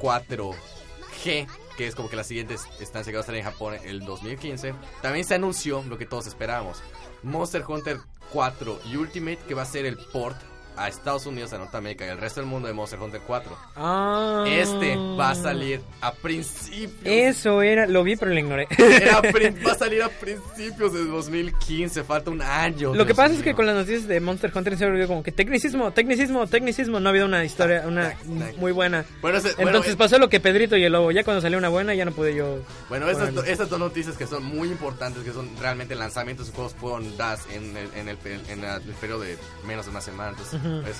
[0.00, 4.74] 4G, que es como que la siguiente estancia que a estar en Japón el 2015,
[5.02, 6.82] también se anunció lo que todos esperábamos.
[7.22, 7.98] Monster Hunter
[8.32, 10.36] 4 Ultimate, que va a ser el port
[10.78, 13.56] a Estados Unidos, a Norteamérica y al resto del mundo de Monster Hunter 4.
[13.76, 18.66] Ah, Este va a salir a principios Eso era, lo vi pero lo ignoré.
[18.78, 19.20] era
[19.66, 22.94] va a salir a principios de 2015, falta un año.
[22.94, 23.44] Lo que Dios pasa es mío.
[23.44, 27.00] que con las noticias de Monster Hunter se volvió como que tecnicismo, tecnicismo, tecnicismo.
[27.00, 28.14] No ha habido una historia, una
[28.58, 29.04] muy buena.
[29.20, 31.10] Bueno, ese- bueno, Entonces eh, pasó lo que Pedrito y el lobo.
[31.10, 32.58] Ya cuando salió una buena, ya no pude yo.
[32.88, 33.48] bueno, estas, Bueno.
[33.50, 37.46] estas dos noticias que son muy importantes, que son realmente lanzamientos de juegos fueron dadas
[37.52, 39.36] en el, en el, en la- el periodo de
[39.66, 40.30] menos de una semana.
[40.30, 40.67] Entonces, Ujú.
[40.82, 40.96] Pues,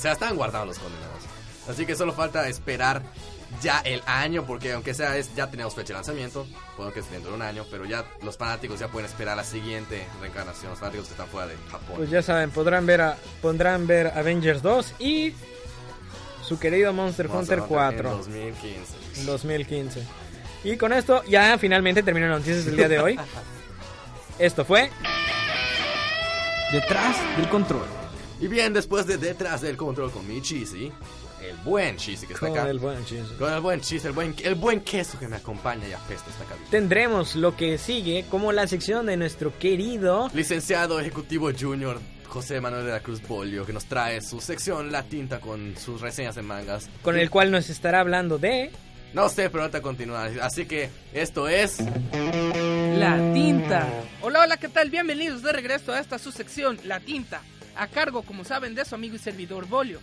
[0.00, 1.22] se estaban guardando los condenados.
[1.68, 3.02] Así que solo falta esperar
[3.62, 7.10] ya el año, porque aunque sea es, ya tenemos fecha de lanzamiento, puedo que es
[7.10, 10.78] dentro de un año, pero ya los fanáticos ya pueden esperar la siguiente reencarnación, los
[10.78, 11.96] fanáticos que están fuera de Japón.
[11.96, 15.34] Pues ya saben, podrán ver a, podrán ver Avengers 2 y
[16.42, 19.20] su querido Monster, Monster Hunter Hunter 4 en 2015.
[19.20, 20.02] en 2015.
[20.64, 23.20] Y con esto ya finalmente terminan las noticias del día de hoy.
[24.38, 24.90] Esto fue
[26.72, 27.86] Detrás del control.
[28.40, 30.92] Y bien, después de detrás del control con mi Cheesy,
[31.42, 32.68] el buen Cheesy que está con acá.
[32.70, 33.34] el buen chiste.
[33.38, 36.44] Con el buen Cheesy, el buen, el buen queso que me acompaña y apesta esta
[36.44, 36.66] cabina.
[36.70, 42.84] Tendremos lo que sigue como la sección de nuestro querido Licenciado Ejecutivo Junior José Manuel
[42.84, 46.42] de la Cruz Bolio, que nos trae su sección La Tinta con sus reseñas de
[46.42, 46.90] mangas.
[47.02, 48.70] con el cual nos estará hablando de
[49.14, 50.30] No sé, pero ahorita continuar.
[50.42, 51.78] Así que esto es.
[52.98, 53.88] La tinta.
[54.20, 54.90] Hola, hola, ¿qué tal?
[54.90, 57.40] Bienvenidos de regreso a esta su sección, La tinta.
[57.76, 60.00] A cargo, como saben, de su amigo y servidor Bolio.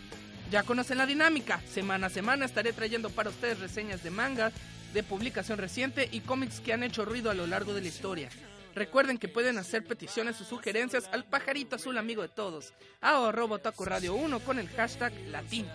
[0.52, 1.60] Ya conocen la dinámica.
[1.68, 4.52] Semana a semana estaré trayendo para ustedes reseñas de manga,
[4.94, 8.30] de publicación reciente y cómics que han hecho ruido a lo largo de la historia.
[8.76, 13.86] Recuerden que pueden hacer peticiones o sugerencias al pajarito azul amigo de todos, a Robotaku
[13.86, 15.74] Radio 1 con el hashtag La tinta.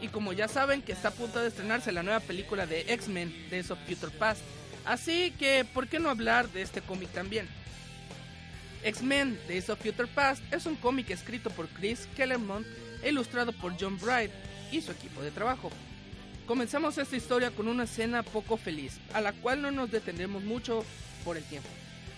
[0.00, 3.48] Y como ya saben que está a punto de estrenarse la nueva película de X-Men,
[3.50, 4.42] Days of Future Past,
[4.84, 7.48] así que ¿por qué no hablar de este cómic también?
[8.84, 12.66] X-Men Days of Future Past es un cómic escrito por Chris Kellermont
[13.02, 14.30] e ilustrado por John Bright
[14.70, 15.70] y su equipo de trabajo.
[16.46, 20.84] Comenzamos esta historia con una escena poco feliz, a la cual no nos detendremos mucho
[21.24, 21.68] por el tiempo.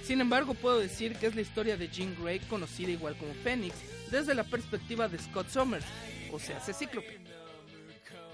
[0.02, 3.74] Sin embargo, puedo decir que es la historia de Jean Grey, conocida igual como Phoenix,
[4.10, 5.84] desde la perspectiva de Scott Summers,
[6.32, 7.18] o sea, ese cíclope.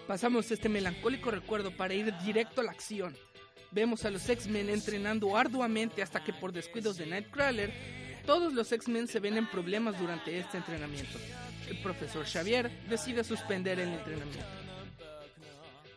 [0.07, 3.17] Pasamos este melancólico recuerdo para ir directo a la acción.
[3.73, 7.73] Vemos a los X-Men entrenando arduamente hasta que por descuidos de Nightcrawler,
[8.27, 11.19] todos los X-Men se ven en problemas durante este entrenamiento.
[11.69, 14.45] El profesor Xavier decide suspender el entrenamiento.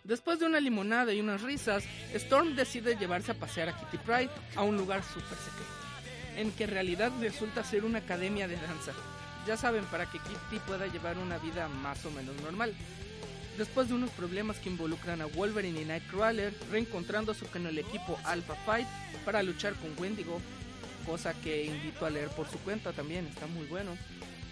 [0.03, 4.29] Después de una limonada y unas risas, Storm decide llevarse a pasear a Kitty Pryde
[4.55, 8.93] a un lugar súper secreto, en que en realidad resulta ser una academia de danza.
[9.45, 12.73] Ya saben, para que Kitty pueda llevar una vida más o menos normal.
[13.57, 18.55] Después de unos problemas que involucran a Wolverine y Nightcrawler, reencontrándose con el equipo Alpha
[18.65, 18.87] Fight
[19.25, 20.39] para luchar con Wendigo,
[21.09, 23.97] cosa que invito a leer por su cuenta también, está muy bueno.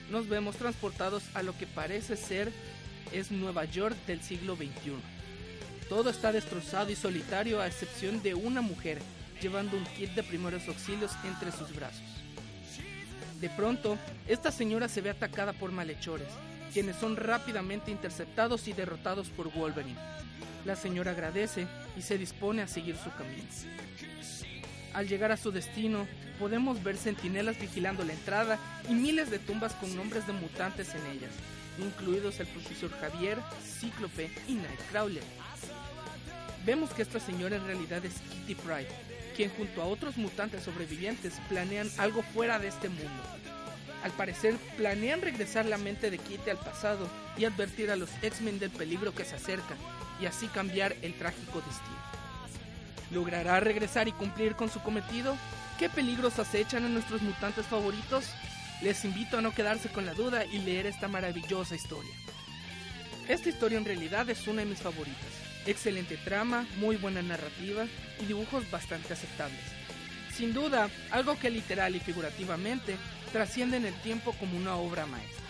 [0.09, 2.51] Nos vemos transportados a lo que parece ser
[3.11, 4.95] es Nueva York del siglo XXI.
[5.87, 8.99] Todo está destrozado y solitario a excepción de una mujer
[9.39, 12.01] llevando un kit de primeros auxilios entre sus brazos.
[13.39, 16.27] De pronto, esta señora se ve atacada por malhechores,
[16.73, 19.99] quienes son rápidamente interceptados y derrotados por Wolverine.
[20.65, 23.43] La señora agradece y se dispone a seguir su camino.
[24.95, 26.07] Al llegar a su destino,
[26.39, 31.05] podemos ver centinelas vigilando la entrada y miles de tumbas con nombres de mutantes en
[31.07, 31.31] ellas,
[31.79, 33.37] incluidos el profesor Javier,
[33.79, 35.23] Cíclope y Nightcrawler.
[36.65, 38.89] Vemos que esta señora en realidad es Kitty Pryde,
[39.35, 43.23] quien junto a otros mutantes sobrevivientes planean algo fuera de este mundo.
[44.03, 48.59] Al parecer, planean regresar la mente de Kitty al pasado y advertir a los X-Men
[48.59, 49.75] del peligro que se acerca,
[50.21, 51.97] y así cambiar el trágico destino.
[53.11, 55.35] ¿Logrará regresar y cumplir con su cometido?
[55.77, 58.25] ¿Qué peligros acechan a nuestros mutantes favoritos?
[58.81, 62.13] Les invito a no quedarse con la duda y leer esta maravillosa historia.
[63.27, 65.29] Esta historia en realidad es una de mis favoritas.
[65.67, 67.85] Excelente trama, muy buena narrativa
[68.19, 69.61] y dibujos bastante aceptables.
[70.35, 72.95] Sin duda, algo que literal y figurativamente
[73.31, 75.45] trasciende en el tiempo como una obra maestra.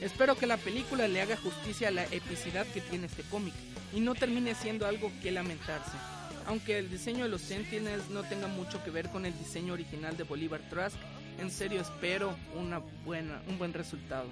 [0.00, 3.54] Espero que la película le haga justicia a la epicidad que tiene este cómic
[3.92, 6.19] y no termine siendo algo que lamentarse.
[6.46, 10.16] Aunque el diseño de los Sentinels no tenga mucho que ver con el diseño original
[10.16, 10.96] de Bolívar Trask,
[11.38, 14.28] en serio espero una buena, un buen resultado.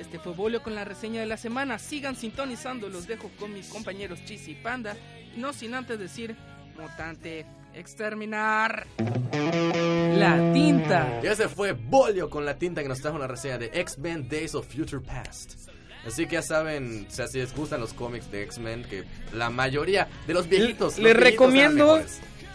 [0.00, 1.78] Este fue Bolio con la reseña de la semana.
[1.78, 4.96] Sigan sintonizando, los dejo con mis compañeros Chis y Panda.
[5.36, 6.34] No sin antes decir,
[6.80, 8.86] mutante, exterminar.
[9.32, 11.20] La tinta.
[11.22, 14.54] Y ese fue Bolio con la tinta que nos trajo una reseña de X-Men Days
[14.54, 15.68] of Future Past.
[16.06, 19.50] Así que ya saben, o sea, si les gustan los cómics de X-Men, que la
[19.50, 20.98] mayoría de los viejitos.
[20.98, 22.02] Les los viejitos recomiendo,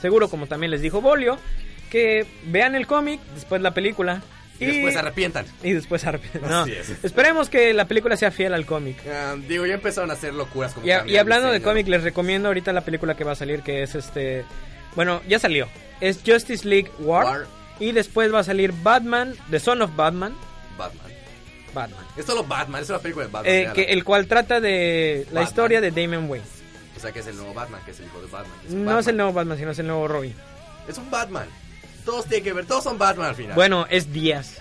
[0.01, 1.37] seguro como también les dijo Bolio,
[1.89, 4.21] que vean el cómic, después la película.
[4.61, 5.45] Y después arrepientan.
[5.63, 6.41] y después se arrepienten.
[6.49, 6.89] No, Así es.
[7.03, 8.97] esperemos que la película sea fiel al cómic.
[9.09, 12.03] Ah, digo, ya empezaron a hacer locuras como Y, a- y hablando de cómic, les
[12.03, 14.43] recomiendo ahorita la película que va a salir, que es este...
[14.95, 15.69] Bueno, ya salió.
[16.01, 17.23] Es Justice League War.
[17.25, 17.47] War.
[17.79, 20.35] Y después va a salir Batman, The Son of Batman.
[20.77, 21.13] Batman.
[21.73, 22.05] Batman.
[22.17, 23.53] Es solo Batman, es una película de Batman.
[23.53, 25.43] Eh, que, el cual trata de la Batman.
[25.43, 26.45] historia de Damon Wayne.
[26.95, 28.59] O sea, que es el nuevo Batman, que es el hijo de Batman.
[28.61, 29.09] que es No es Batman.
[29.09, 30.35] el nuevo Batman, sino es el nuevo Robin.
[30.87, 31.47] Es un Batman.
[32.03, 33.55] Todos tienen que ver, todos son Batman al final.
[33.55, 34.57] Bueno, es Díaz.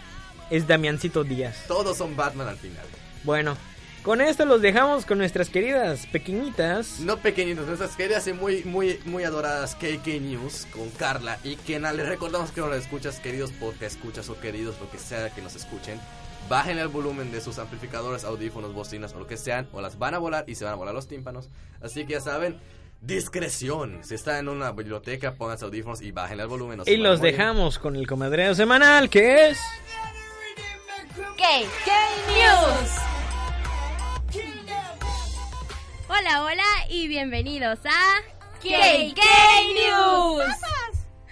[0.51, 1.65] Es Damiancito Díaz.
[1.67, 2.85] Todos son Batman al final.
[3.25, 3.57] Bueno,
[4.03, 7.01] con esto los dejamos con nuestras queridas pequeñitas.
[7.01, 11.93] No pequeñitos, nuestras queridas y muy, muy, muy adoradas KK News con Carla y Kena.
[11.93, 15.57] Les recordamos que nos escuchas, queridos podcast escuchas o queridos, lo que sea que nos
[15.57, 16.01] escuchen.
[16.49, 20.15] Bajen el volumen de sus amplificadores, audífonos, bocinas o lo que sean, o las van
[20.15, 21.51] a volar y se van a volar los tímpanos.
[21.83, 22.59] Así que ya saben,
[23.03, 24.01] discreción.
[24.03, 26.79] Si está en una biblioteca, pónganse audífonos y bajen el volumen.
[26.79, 29.59] no Y los dejamos con el comadreo semanal que es...
[31.37, 31.89] KK
[32.35, 32.91] News.
[36.09, 38.23] Hola, hola y bienvenidos a
[38.61, 39.21] KK
[39.75, 40.45] News.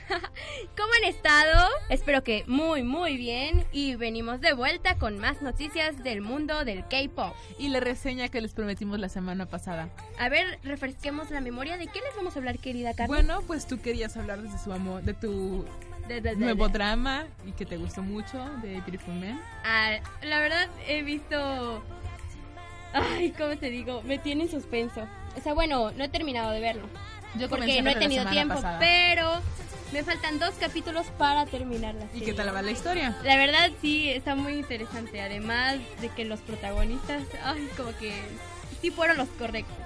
[0.76, 1.68] ¿Cómo han estado?
[1.88, 6.84] Espero que muy muy bien y venimos de vuelta con más noticias del mundo del
[6.88, 7.34] K-pop.
[7.58, 9.88] y la reseña que les prometimos la semana pasada.
[10.18, 13.08] A ver, refresquemos la memoria de qué les vamos a hablar, querida Carmen.
[13.26, 15.64] Bueno, pues tú querías hablar de su amor, de tu
[16.08, 19.40] De- de- de- nuevo drama y que te gustó mucho de Beautiful Man.
[19.64, 21.82] Ah, la verdad he visto...
[22.92, 24.02] Ay, ¿cómo te digo?
[24.02, 25.06] Me tiene en suspenso.
[25.36, 26.86] O sea, bueno, no he terminado de verlo.
[27.38, 28.78] Yo porque no he tenido tiempo, pasada.
[28.78, 29.40] pero
[29.92, 32.24] me faltan dos capítulos para terminar la ¿Y serie.
[32.26, 33.16] qué tal va la historia?
[33.22, 38.12] La verdad sí, está muy interesante, además de que los protagonistas, ay, como que
[38.82, 39.76] sí fueron los correctos.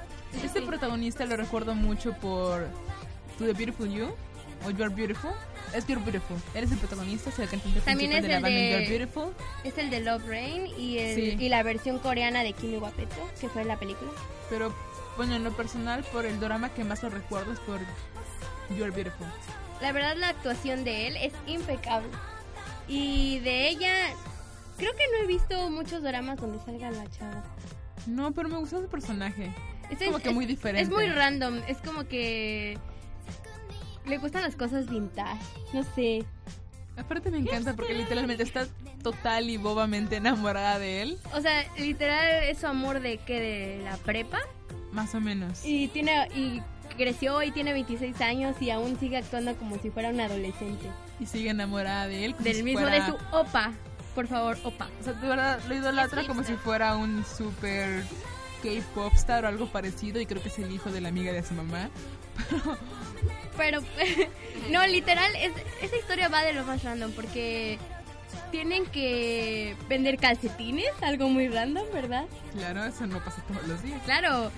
[0.45, 0.67] Este Sí.
[0.67, 2.67] protagonista lo recuerdo mucho por
[3.39, 4.15] To The Beautiful You
[4.67, 5.33] o You're Beautiful.
[5.75, 6.37] Es You're Beautiful.
[6.55, 9.33] Eres el protagonista, es el cantante También es de la el banda de- You're Beautiful.
[9.65, 11.37] Es el de Love Rain y, el- Sí.
[11.45, 14.11] y la versión coreana de Kimi Wapeto, que fue la película.
[14.49, 14.75] Pero,
[15.17, 17.79] bueno, en lo personal, por el drama que más lo recuerdo es por
[18.77, 19.27] You're Beautiful.
[19.81, 22.09] La verdad la actuación de él es impecable.
[22.89, 23.93] Y de ella,
[24.77, 27.43] creo que no he visto muchos dramas donde salga la chava.
[28.07, 29.53] No, pero me gustó su personaje.
[29.91, 30.83] Es, como que muy diferente.
[30.83, 32.79] Es muy random, es como que
[34.07, 35.41] le gustan las cosas vintage,
[35.73, 36.25] no sé.
[36.97, 38.67] Aparte me encanta porque literalmente está
[39.03, 41.19] total y bobamente enamorada de él.
[41.35, 44.39] O sea, literal es su amor de que de la prepa
[44.93, 45.65] Más o menos.
[45.65, 46.63] y tiene y
[47.01, 50.87] creció y tiene 26 años y aún sigue actuando como si fuera un adolescente.
[51.19, 52.33] Y sigue enamorada de él.
[52.35, 53.73] como Del si mismo fuera- de su opa.
[54.15, 54.89] Por favor, opa.
[55.01, 58.03] O sea, de verdad lo idolatra como si fuera un super
[58.63, 61.43] K-pop star o algo parecido y creo que es el hijo de la amiga de
[61.45, 61.89] su mamá.
[63.57, 63.81] Pero,
[64.71, 67.79] no, literal, es, esa historia va de lo más random porque
[68.51, 72.25] tienen que vender calcetines, algo muy random, ¿verdad?
[72.55, 74.01] Claro, eso no pasa todos los días.
[74.05, 74.51] Claro.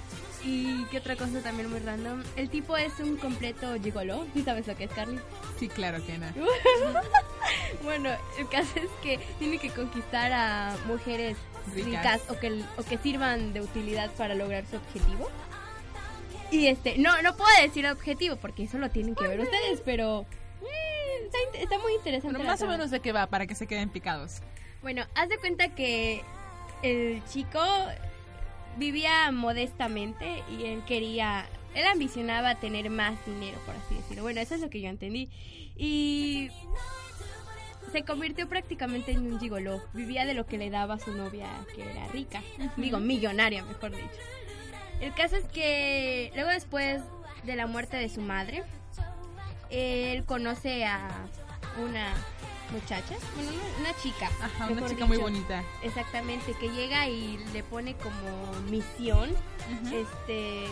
[0.44, 2.22] Y qué otra cosa también muy random.
[2.36, 4.26] El tipo es un completo gigoló.
[4.34, 5.20] ¿Sí sabes lo que es, Carly?
[5.58, 6.26] Sí, claro que no.
[7.82, 11.36] Bueno, el caso es que tiene que conquistar a mujeres
[11.74, 11.86] Ricas.
[11.86, 15.30] ricas, o, que, o que sirvan de utilidad para lograr su objetivo.
[16.50, 20.26] Y este, no, no puedo decir objetivo porque eso lo tienen que ver ustedes, pero
[20.62, 22.38] eh, está, está muy interesante.
[22.38, 24.40] La más o menos de qué va para que se queden picados.
[24.82, 26.22] Bueno, haz de cuenta que
[26.82, 27.60] el chico
[28.76, 34.22] vivía modestamente y él quería, él ambicionaba tener más dinero, por así decirlo.
[34.22, 35.28] Bueno, eso es lo que yo entendí.
[35.76, 36.50] Y
[37.92, 39.82] se convirtió prácticamente en un gigoló.
[39.92, 42.42] Vivía de lo que le daba a su novia, que era rica.
[42.76, 44.08] Digo, millonaria, mejor dicho.
[45.00, 47.02] El caso es que luego después
[47.44, 48.62] de la muerte de su madre,
[49.70, 51.08] él conoce a
[51.82, 52.14] una
[52.72, 54.28] muchacha, bueno, una- chica.
[54.40, 55.62] Ajá, una chica muy bonita.
[55.82, 59.30] Exactamente, que llega y le pone como misión,
[59.92, 60.66] este,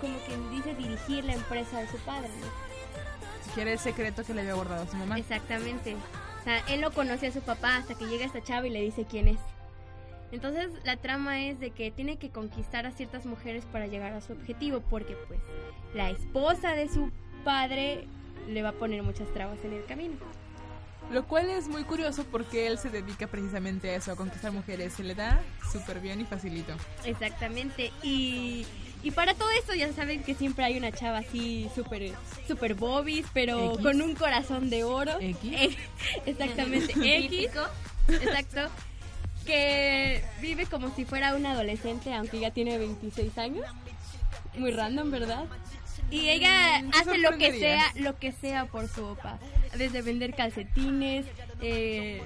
[0.00, 3.54] como quien dice dirigir la empresa de su padre, ¿no?
[3.54, 5.18] Que era el secreto que le había guardado a su mamá.
[5.18, 5.94] Exactamente.
[6.40, 8.80] O sea, él no conoce a su papá hasta que llega esta chava y le
[8.82, 9.38] dice quién es.
[10.32, 14.20] Entonces la trama es de que tiene que conquistar a ciertas mujeres para llegar a
[14.20, 15.38] su objetivo, porque pues
[15.94, 17.12] la esposa de su
[17.44, 18.08] padre
[18.48, 20.16] le va a poner muchas trabas en el camino.
[21.10, 24.94] Lo cual es muy curioso porque él se dedica precisamente a eso, a conquistar mujeres.
[24.94, 26.72] Se le da súper bien y facilito.
[27.04, 27.92] Exactamente.
[28.02, 28.66] Y,
[29.02, 32.12] y para todo esto ya saben que siempre hay una chava así súper
[32.48, 33.82] super bobis, pero X.
[33.82, 35.12] con un corazón de oro.
[35.20, 35.76] X.
[36.26, 36.94] Exactamente.
[37.24, 37.50] X.
[38.08, 38.60] Exacto.
[39.44, 43.66] Que vive como si fuera una adolescente, aunque ya tiene 26 años.
[44.56, 45.44] Muy random, ¿verdad?
[46.10, 49.38] Y ella hace lo que sea, lo que sea por su opa.
[49.76, 51.26] Desde vender calcetines,
[51.60, 52.22] eh,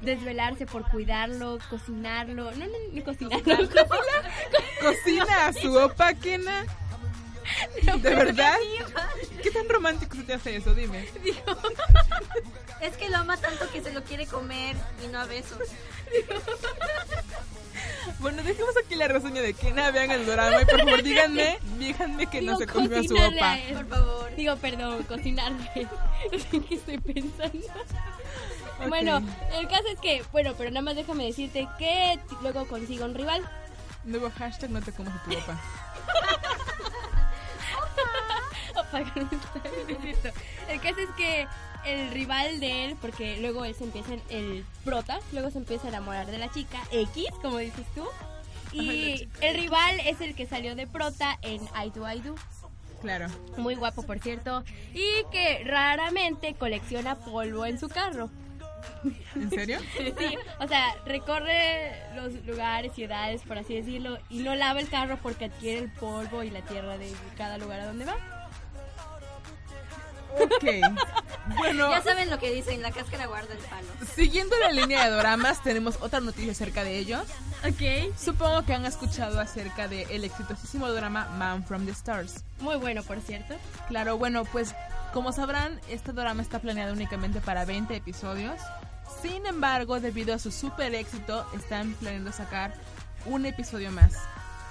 [0.00, 2.52] desvelarse por cuidarlo, cocinarlo.
[2.52, 3.44] No, no, ni cocinarlo.
[4.80, 6.64] Cocina a su opa, Kena.
[7.82, 8.56] ¿De verdad?
[9.42, 10.74] ¿Qué tan romántico se te hace eso?
[10.74, 11.08] Dime.
[12.80, 15.58] Es que lo ama tanto que se lo quiere comer y no a besos.
[18.18, 19.90] Bueno, dejemos aquí la reseña de Kena.
[19.90, 23.38] Vean el drama y por favor díganme, díganme que no se comió a su él.
[23.74, 24.34] Por favor.
[24.36, 25.70] Digo, perdón, cocinarle.
[26.32, 27.66] ¿En qué estoy pensando?
[28.88, 29.22] Bueno,
[29.58, 33.42] el caso es que, bueno, pero nada más déjame decirte que luego consigo un rival.
[34.04, 35.30] Nuevo hashtag no te comas a tu
[40.02, 40.28] cierto.
[40.68, 41.48] El caso es que
[41.86, 45.88] el rival de él, porque luego él se empieza, el prota, luego se empieza a
[45.90, 48.04] enamorar de la chica, X, como dices tú.
[48.72, 52.34] Y el rival es el que salió de prota en I Do I Do.
[53.00, 53.28] Claro.
[53.56, 54.64] Muy guapo, por cierto.
[54.92, 58.30] Y que raramente colecciona polvo en su carro.
[59.34, 59.78] ¿En serio?
[60.18, 65.18] Sí, o sea, recorre los lugares, ciudades, por así decirlo, y no lava el carro
[65.22, 68.16] porque adquiere el polvo y la tierra de cada lugar a donde va.
[70.40, 70.64] Ok.
[71.58, 73.86] Bueno, Ya saben lo que dicen, la cáscara guarda el palo.
[74.14, 77.22] siguiendo la línea de doramas, tenemos otra noticia acerca de ellos.
[77.64, 78.12] Ok.
[78.18, 82.42] Supongo que han escuchado acerca del el exitosísimo drama Man from the Stars.
[82.60, 83.54] Muy bueno, por cierto.
[83.88, 84.74] Claro, bueno, pues
[85.12, 88.60] como sabrán, este drama está planeado únicamente para 20 episodios.
[89.22, 92.74] Sin embargo, debido a su super éxito, están planeando sacar
[93.24, 94.14] un episodio más.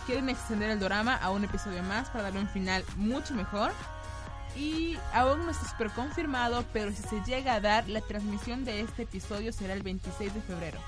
[0.06, 3.71] Quieren extender el drama a un episodio más para darle un final mucho mejor.
[4.57, 8.81] Y aún no está super confirmado, pero si se llega a dar, la transmisión de
[8.81, 10.79] este episodio será el 26 de febrero.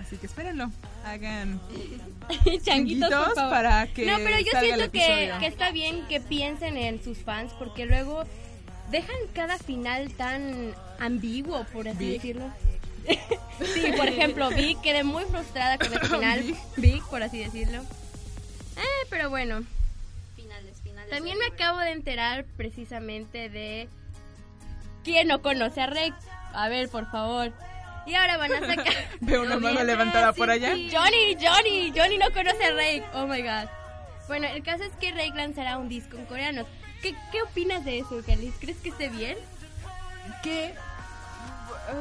[0.00, 0.70] Así que espérenlo.
[1.04, 1.60] Hagan
[2.28, 3.50] Changuitos, changuitos por favor.
[3.50, 7.52] para que no, pero yo el siento que, está bien que piensen en sus fans
[7.58, 8.24] porque luego
[8.90, 12.50] dejan cada final tan ambiguo, por así decirlo.
[13.74, 16.56] sí, por ejemplo, Vic quedé muy frustrada con ese final.
[16.76, 17.82] Vic, por así decirlo.
[18.76, 19.64] Eh, pero bueno.
[21.10, 23.88] También me acabo de enterar precisamente de
[25.04, 26.14] quién no conoce a Rey.
[26.52, 27.52] A ver, por favor.
[28.06, 28.94] Y ahora van a sacar...
[29.20, 30.70] Veo una mano levantada por allá.
[30.70, 33.04] Johnny, Johnny, Johnny no conoce a Rake.
[33.14, 33.68] Oh my god.
[34.28, 36.64] Bueno, el caso es que Rake lanzará un disco en coreano.
[37.02, 38.54] ¿Qué, qué opinas de eso, Carlis?
[38.60, 39.36] ¿Crees que esté bien?
[40.42, 40.74] Que, eh,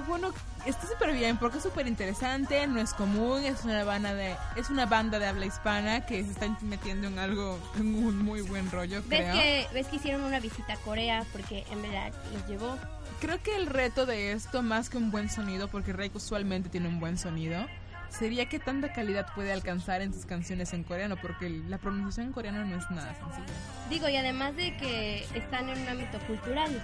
[0.08, 0.32] bueno,
[0.66, 4.70] está súper bien porque es súper interesante, no es común, es una banda de es
[4.70, 8.70] una banda de habla hispana que se está metiendo en algo, en un muy buen
[8.72, 9.34] rollo, ¿Ves creo.
[9.34, 11.26] que, ¿Ves que hicieron una visita a Corea?
[11.32, 12.78] Porque en verdad los llevó.
[13.20, 16.88] Creo que el reto de esto, más que un buen sonido, porque Rake usualmente tiene
[16.88, 17.66] un buen sonido,
[18.10, 22.34] sería qué tanta calidad puede alcanzar en sus canciones en coreano, porque la pronunciación en
[22.34, 23.54] coreano no es nada sencilla.
[23.90, 26.82] Digo, y además de que están en un ámbito cultural.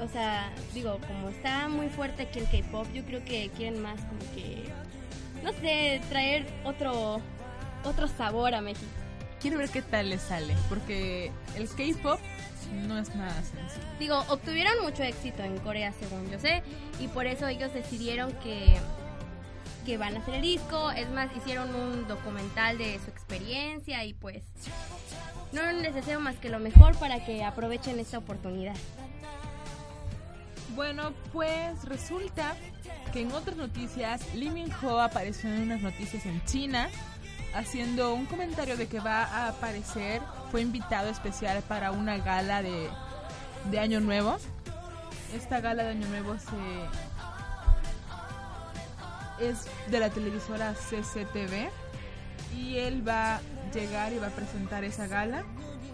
[0.00, 4.00] O sea, digo, como está muy fuerte aquí el K-pop, yo creo que quieren más
[4.00, 4.64] como que,
[5.42, 7.20] no sé, traer otro,
[7.84, 8.86] otro sabor a México.
[9.40, 12.20] Quiero ver qué tal le sale, porque el K-pop
[12.86, 13.86] no es nada sencillo.
[13.98, 16.62] Digo, obtuvieron mucho éxito en Corea, según yo sé,
[17.00, 18.76] y por eso ellos decidieron que,
[19.84, 20.90] que van a hacer el disco.
[20.92, 24.42] Es más, hicieron un documental de su experiencia y pues
[25.52, 28.76] no les deseo más que lo mejor para que aprovechen esta oportunidad.
[30.78, 32.54] Bueno, pues resulta
[33.12, 36.88] que en otras noticias, Lee Min Ho apareció en unas noticias en China
[37.52, 40.22] haciendo un comentario de que va a aparecer,
[40.52, 42.88] fue invitado especial para una gala de,
[43.72, 44.36] de Año Nuevo.
[45.34, 46.56] Esta gala de Año Nuevo se
[49.44, 51.70] es de la televisora CCTV
[52.56, 53.40] y él va a
[53.74, 55.44] llegar y va a presentar esa gala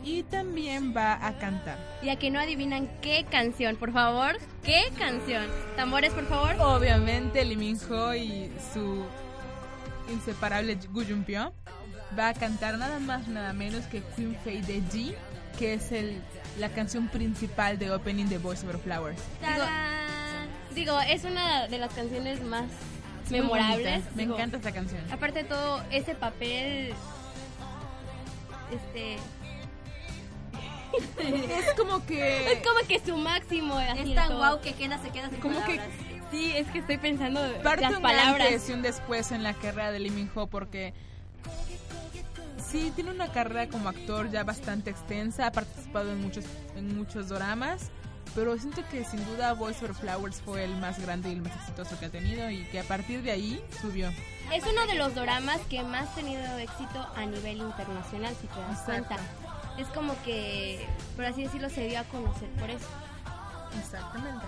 [0.04, 1.78] y también va a cantar.
[2.02, 5.46] Y a que no adivinan qué canción, por favor, qué canción.
[5.76, 6.54] Tambores, por favor.
[6.60, 9.04] Obviamente Lee Min Ho y su
[10.12, 11.52] inseparable Gu Junpyo
[12.18, 15.14] va a cantar nada más nada menos que Queen Faye de G,
[15.58, 16.20] que es el
[16.58, 19.20] la canción principal de opening de Voice Over Flowers.
[19.40, 19.64] Digo,
[20.74, 22.66] digo, es una de las canciones más
[23.24, 24.04] Es memorables.
[24.14, 25.00] Me Digo, encanta esta canción.
[25.10, 26.94] Aparte de todo, ese papel.
[28.70, 29.16] Este.
[31.18, 33.76] Es como que Es como que su máximo.
[33.76, 35.80] Así Es tan guau que queda se queda sin Como que-.
[36.30, 38.46] Sí, es que estoy pensando parte las un palabras.
[38.48, 40.92] antes y un después en la carrera de Lee Min Ho porque
[42.70, 46.44] sí tiene una carrera como actor ya bastante extensa, ha participado en muchos
[46.76, 47.90] en muchos dramas,
[48.34, 51.54] pero siento que sin duda Voice Over Flowers fue el más grande y el más
[51.54, 54.10] exitoso que ha tenido y que a partir de ahí subió.
[54.52, 58.60] Es uno de los doramas que más ha tenido éxito a nivel internacional, si te
[58.60, 59.14] das Exacto.
[59.14, 59.16] cuenta.
[59.78, 62.86] Es como que, por así decirlo, se dio a conocer por eso.
[63.78, 64.46] Exactamente.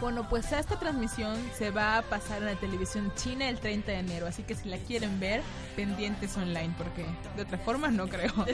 [0.00, 3.98] Bueno, pues esta transmisión se va a pasar en la televisión china el 30 de
[3.98, 5.42] enero, así que si la quieren ver,
[5.76, 7.04] pendientes online, porque
[7.36, 8.32] de otra forma no creo.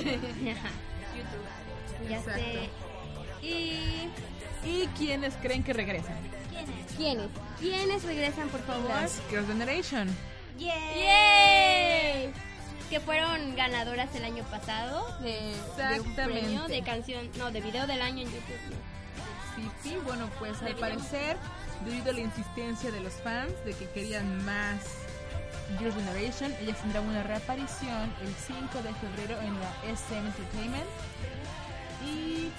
[2.08, 2.40] ya Exacto.
[2.40, 2.70] sé.
[3.46, 4.11] Y.
[4.64, 6.16] ¿Y quiénes creen que regresan?
[6.96, 7.28] ¿Quiénes?
[7.58, 8.90] ¿Quiénes regresan, por favor?
[8.90, 10.08] Las Girls' Generation.
[10.58, 12.30] ¡Yay!
[12.91, 17.86] Que fueron ganadoras el año pasado de, de un premio de canción, no, de video
[17.86, 18.59] del año en YouTube.
[19.55, 21.36] Sí, sí, bueno, pues al parecer,
[21.84, 24.80] debido a la insistencia de los fans de que querían más
[25.78, 30.91] Girls' Generation, ellas tendrán una reaparición el 5 de febrero en la SM Entertainment.
[32.05, 32.51] Y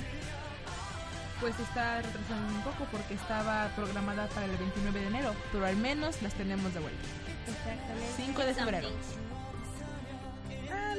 [1.41, 5.75] pues está retrasando un poco porque estaba programada para el 29 de enero, pero al
[5.75, 7.03] menos las tenemos de vuelta.
[7.47, 8.13] Exactamente.
[8.15, 8.89] 5 de febrero.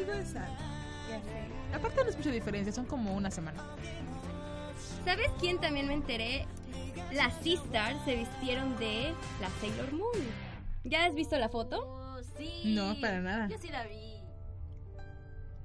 [0.07, 1.75] Ya sé.
[1.75, 3.63] Aparte no es mucha diferencia, son como una semana.
[5.05, 6.47] ¿Sabes quién también me enteré?
[7.13, 10.13] Las Sisters se vistieron de la Sailor Moon.
[10.85, 11.81] ¿Ya has visto la foto?
[11.87, 12.63] Oh, sí.
[12.75, 13.49] No, para nada.
[13.49, 14.21] Yo sí la vi.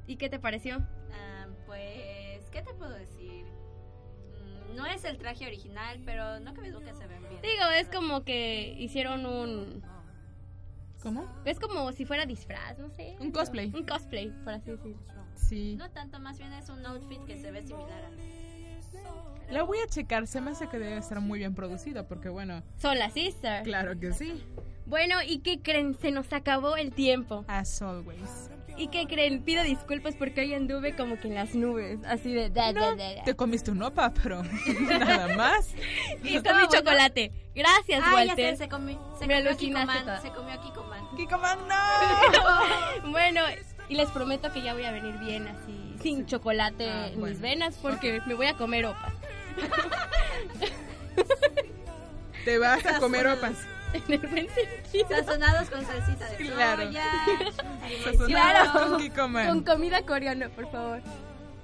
[0.08, 0.78] ¿Y qué te pareció?
[1.12, 3.46] Ah, pues, ¿qué te puedo decir?
[3.46, 7.42] Mm, No es el traje original, pero no cabe duda que se ven bien.
[7.42, 9.84] Digo, es como que hicieron un...
[11.02, 11.26] ¿Cómo?
[11.46, 13.16] Es como si fuera disfraz, no sé.
[13.20, 13.72] Un cosplay.
[13.74, 14.98] Un cosplay, por así decirlo.
[15.36, 15.76] Sí.
[15.78, 19.52] No tanto, más bien es un outfit que se ve similar a...
[19.52, 22.64] La voy a checar, se me hace que debe estar muy bien producido, porque bueno,
[22.78, 23.64] Son las Sisters.
[23.64, 24.44] claro que sí.
[24.86, 25.96] Bueno, ¿y qué creen?
[25.96, 27.46] Se nos acabó el tiempo.
[27.48, 28.50] As always.
[28.78, 29.42] ¿Y qué creen?
[29.42, 32.50] Pido disculpas porque hoy anduve como que en las nubes, así de...
[32.52, 33.24] da, da, da, da.
[33.24, 34.44] Te comiste un opa, pero
[34.80, 35.74] nada más.
[36.24, 37.32] Y comí chocolate.
[37.56, 38.52] Gracias, Ah, ya Walter.
[38.52, 40.22] sé, se comió, se Me comió alucinaste Kiko Man, toda.
[40.22, 41.02] se comió a Kiko Man.
[41.18, 43.10] ¡Kiko Man, no!
[43.12, 43.42] Bueno,
[43.90, 47.34] y les prometo que ya voy a venir bien así, sin chocolate Ah, en bueno.
[47.34, 49.14] mis venas, porque me voy a comer opas.
[52.46, 53.56] Te vas a comer opas.
[54.08, 55.08] En el buen sentido.
[55.10, 56.84] Sazonados con salsita de Claro.
[56.84, 57.04] soya.
[58.04, 58.28] Sazonados
[58.72, 58.90] Claro.
[58.90, 59.48] con Kiko Man.
[59.48, 61.02] Con comida coreana, por favor.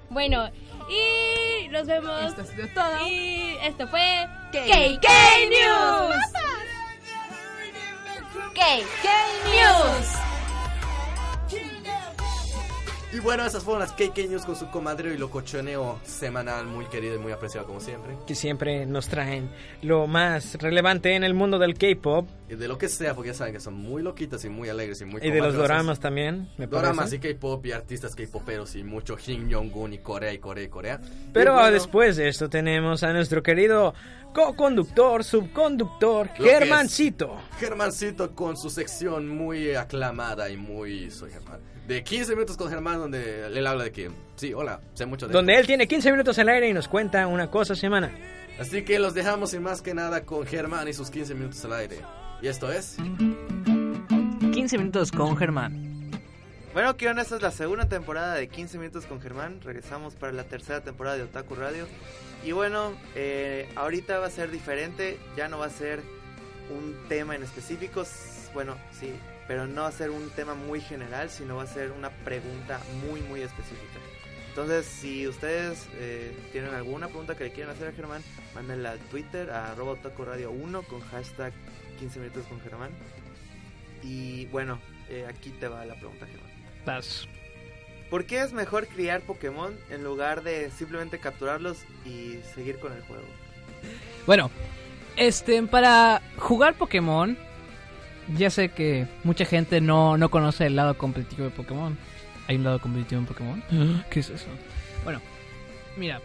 [0.09, 0.49] Bueno,
[0.89, 2.23] y nos vemos.
[2.23, 3.07] Esto ha sido todo.
[3.07, 5.09] Y esto fue KK KK
[5.49, 6.15] News.
[8.53, 9.05] KK
[9.45, 10.32] News.
[13.13, 17.13] Y bueno, esas fueron las KK News con su comadre y locochoneo semanal muy querido
[17.15, 18.15] y muy apreciado como siempre.
[18.25, 19.51] Que siempre nos traen
[19.83, 22.27] lo más relevante en el mundo del K-pop.
[22.49, 24.99] Y de lo que sea, porque ya saben que son muy loquitas y muy alegres
[25.01, 27.29] y muy Y de los doramas también, me Doramas parece.
[27.29, 30.99] y K-pop y artistas K-poperos y mucho Kim Jong-un y Corea y Corea y Corea.
[31.33, 33.93] Pero Y bueno, después de esto tenemos a nuestro querido
[34.33, 36.45] co-conductor, subconductor, Lo.
[36.45, 37.37] Germancito.
[37.59, 41.11] Germancito con su sección muy aclamada y muy...
[41.11, 41.59] Soy Germán.
[41.87, 44.09] De 15 minutos con Germán donde él habla de que...
[44.35, 47.27] Sí, hola, sé mucho de Donde él tiene 15 minutos al aire y nos cuenta
[47.27, 48.11] una cosa a semana.
[48.59, 51.73] Así que los dejamos sin más que nada con Germán y sus 15 minutos al
[51.73, 51.97] aire.
[52.41, 52.97] Y esto es...
[54.53, 56.11] 15 minutos con Germán.
[56.73, 59.59] Bueno, onda, esta es la segunda temporada de 15 minutos con Germán.
[59.61, 61.85] Regresamos para la tercera temporada de Otaku Radio.
[62.43, 65.19] Y bueno, eh, ahorita va a ser diferente.
[65.37, 66.01] Ya no va a ser
[66.73, 68.03] un tema en específico.
[68.53, 69.11] Bueno, sí,
[69.47, 72.79] pero no va a ser un tema muy general, sino va a ser una pregunta
[73.05, 73.99] muy, muy específica.
[74.49, 78.21] Entonces, si ustedes eh, tienen alguna pregunta que le quieran hacer a Germán,
[78.53, 81.53] mándenla al Twitter a arroba Radio 1 con hashtag
[81.99, 82.91] 15 minutos con Germán.
[84.03, 84.79] Y bueno,
[85.09, 86.51] eh, aquí te va la pregunta, Germán.
[86.85, 87.27] Vas.
[88.11, 93.01] ¿Por qué es mejor criar Pokémon en lugar de simplemente capturarlos y seguir con el
[93.01, 93.25] juego?
[94.27, 94.51] Bueno,
[95.15, 97.35] este, para jugar Pokémon,
[98.37, 101.97] ya sé que mucha gente no, no conoce el lado competitivo de Pokémon.
[102.47, 103.63] ¿Hay un lado competitivo en Pokémon?
[104.09, 104.47] ¿Qué es eso?
[105.03, 105.21] Bueno,
[105.97, 106.21] mira,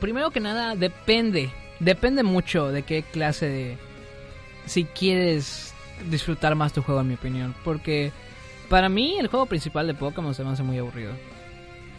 [0.00, 1.50] primero que nada, depende,
[1.80, 3.78] depende mucho de qué clase de...
[4.66, 5.74] Si quieres
[6.10, 7.54] disfrutar más tu juego, en mi opinión.
[7.64, 8.12] Porque
[8.68, 11.12] para mí el juego principal de Pokémon se me hace muy aburrido.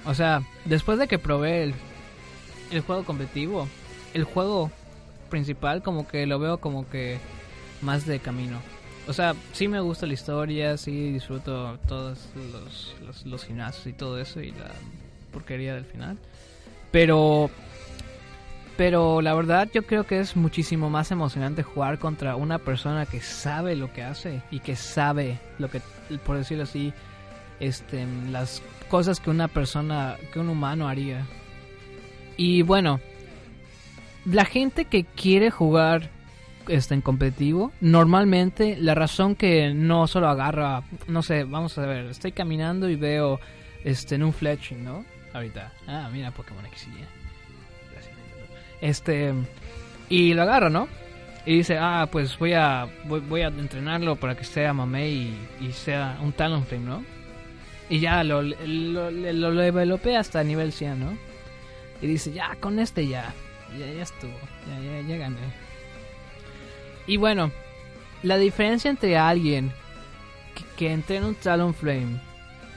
[0.06, 1.74] O sea, después de que probé el,
[2.72, 3.68] el juego competitivo,
[4.14, 4.72] el juego
[5.30, 7.20] principal como que lo veo como que
[7.82, 8.60] más de camino.
[9.10, 14.20] O sea, sí me gusta la historia, sí disfruto todos los, los, gimnasios y todo
[14.20, 14.70] eso y la
[15.34, 16.16] porquería del final.
[16.92, 17.50] Pero
[18.78, 23.20] pero la verdad yo creo que es muchísimo más emocionante jugar contra una persona que
[23.20, 25.82] sabe lo que hace y que sabe lo que,
[26.24, 26.94] por decirlo así,
[27.60, 31.26] este, las cosas que una persona, que un humano haría.
[32.38, 33.00] Y bueno,
[34.24, 36.12] la gente que quiere jugar
[36.70, 42.06] este, en competitivo, normalmente la razón que no solo agarra, no sé, vamos a ver,
[42.06, 43.40] estoy caminando y veo
[43.84, 45.04] este, en un fletching, ¿no?
[45.34, 47.06] Ahorita, ah, mira Pokémon X y Y.
[47.92, 48.16] Gracias.
[48.82, 49.34] Este,
[50.10, 50.88] y lo agarra, ¿no?
[51.46, 55.72] Y dice, ah, pues voy a, voy, a entrenarlo para que sea mamey y, y
[55.72, 57.04] sea un Talonflame, ¿no?
[57.90, 61.18] Y ya lo, lo, lo, lo developé hasta nivel 100, ¿no?
[62.02, 63.34] Y dice, ya, con este ya,
[63.78, 65.69] ya, ya estuvo, ya, ya, ya gané.
[67.10, 67.52] Y bueno,
[68.22, 69.72] la diferencia entre alguien
[70.54, 72.22] que, que entrena un Talonflame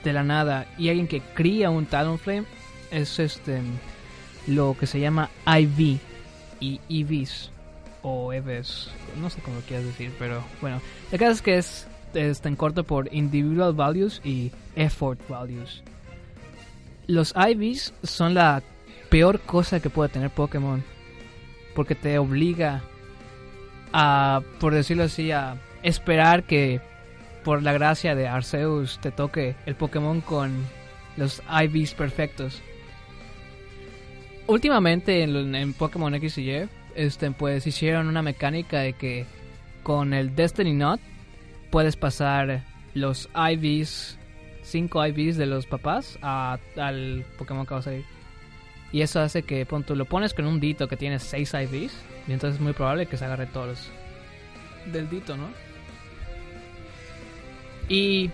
[0.03, 2.45] de la nada y alguien que cría un Talonflame
[2.91, 3.61] es este
[4.47, 5.99] lo que se llama IV
[6.61, 7.51] y EVs
[8.01, 10.81] o EVs, no sé cómo lo quieras decir, pero bueno,
[11.13, 15.83] el caso es que es está en corto por Individual Values y Effort Values.
[17.07, 18.63] Los IVs son la
[19.11, 20.83] peor cosa que puede tener Pokémon
[21.75, 22.83] porque te obliga
[23.93, 26.81] a, por decirlo así, a esperar que
[27.45, 30.65] por la gracia de Arceus te toque el Pokémon con
[31.17, 32.63] los IVs perfectos.
[34.47, 39.27] Últimamente en, Pokémon X y Y, este, pues hicieron una mecánica de que
[39.83, 41.01] con el Destiny Knot
[41.71, 42.63] puedes pasar
[42.95, 44.19] los IVs,
[44.63, 48.05] 5 IVs de los papás a, al Pokémon que vas a ir.
[48.93, 51.95] Y eso hace que, pon, tú lo pones con un Dito que tiene 6 IVs,
[52.27, 53.91] y entonces es muy probable que se agarre todos los
[54.93, 55.49] del Dito, ¿no?
[57.89, 58.31] Y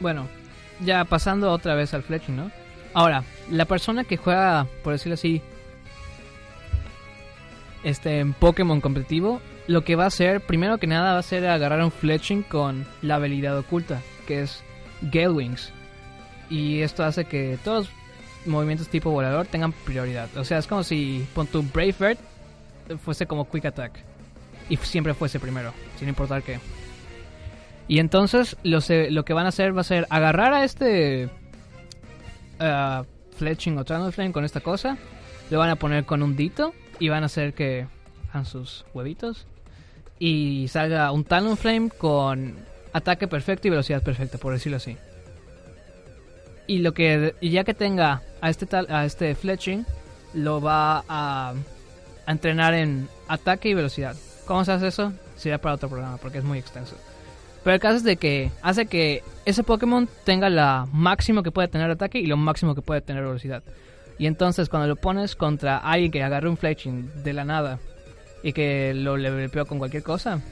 [0.00, 0.28] bueno,
[0.80, 2.50] ya pasando otra vez al fletching, ¿no?
[2.94, 5.42] Ahora, la persona que juega, por decirlo así,
[7.84, 11.46] este en Pokémon competitivo, lo que va a hacer, primero que nada, va a ser
[11.46, 14.62] agarrar un fletching con la habilidad oculta, que es
[15.02, 15.72] Gale Wings.
[16.48, 20.34] Y esto hace que todos los movimientos tipo volador tengan prioridad.
[20.36, 22.18] O sea, es como si pon tu Brave Bird
[22.96, 23.98] fuese como Quick Attack.
[24.70, 26.60] Y siempre fuese primero, sin importar qué.
[27.86, 31.30] Y entonces lo, se- lo que van a hacer va a ser agarrar a este
[32.60, 33.04] uh,
[33.36, 34.98] Fletching o Talonflame con esta cosa.
[35.50, 37.86] Lo van a poner con un dito y van a hacer que
[38.30, 39.46] hagan sus huevitos.
[40.18, 42.56] Y salga un Talonflame con
[42.92, 44.96] ataque perfecto y velocidad perfecta, por decirlo así.
[46.66, 49.86] Y lo que y ya que tenga a este tal a este Fletching
[50.34, 51.54] lo va a,
[52.28, 54.14] a entrenar en ataque y velocidad.
[54.44, 55.14] ¿Cómo se hace eso?
[55.36, 56.94] Será para otro programa porque es muy extenso.
[57.64, 61.68] Pero el caso es de que hace que ese Pokémon tenga la máximo que puede
[61.68, 63.62] tener ataque y lo máximo que puede tener velocidad.
[64.18, 67.78] Y entonces cuando lo pones contra alguien que agarre un fletching de la nada
[68.42, 70.42] y que lo leveleó con cualquier cosa,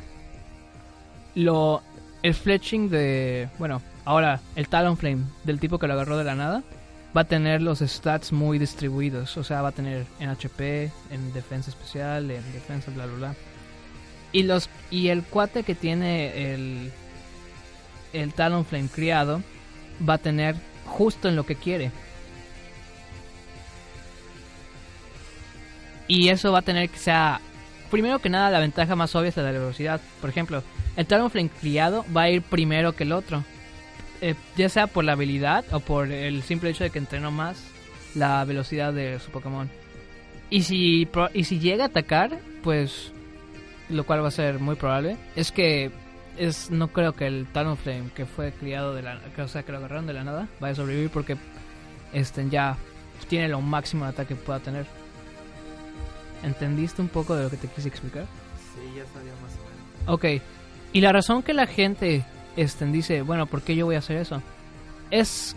[1.34, 1.82] lo
[2.22, 6.62] el fletching de, bueno, ahora el Talonflame del tipo que lo agarró de la nada
[7.14, 11.32] va a tener los stats muy distribuidos, o sea, va a tener en HP, en
[11.32, 13.34] defensa especial, en defensa bla bla bla.
[14.32, 16.92] Y los y el cuate que tiene el
[18.12, 19.42] el Talonflame criado
[20.06, 21.90] va a tener justo en lo que quiere.
[26.08, 27.40] Y eso va a tener que sea
[27.90, 30.00] primero que nada la ventaja más obvia es la de la velocidad.
[30.20, 30.62] Por ejemplo,
[30.96, 33.44] el Talonflame criado va a ir primero que el otro.
[34.20, 37.62] Eh, ya sea por la habilidad o por el simple hecho de que entrenó más
[38.14, 39.68] la velocidad de su Pokémon.
[40.48, 43.12] Y si, y si llega a atacar, pues
[43.88, 45.90] lo cual va a ser muy probable, es que
[46.36, 49.72] es no creo que el Talonflame que fue criado de la que, o sea, que
[49.72, 51.36] lo agarraron de la nada vaya a sobrevivir porque
[52.12, 52.76] este ya
[53.28, 54.86] tiene lo máximo de ataque que pueda tener.
[56.42, 58.26] ¿Entendiste un poco de lo que te quise explicar?
[58.74, 60.38] Sí, ya sabía más o menos.
[60.38, 60.42] Ok.
[60.92, 62.24] Y la razón que la gente
[62.56, 64.42] este, dice, bueno, ¿por qué yo voy a hacer eso?
[65.10, 65.54] Es,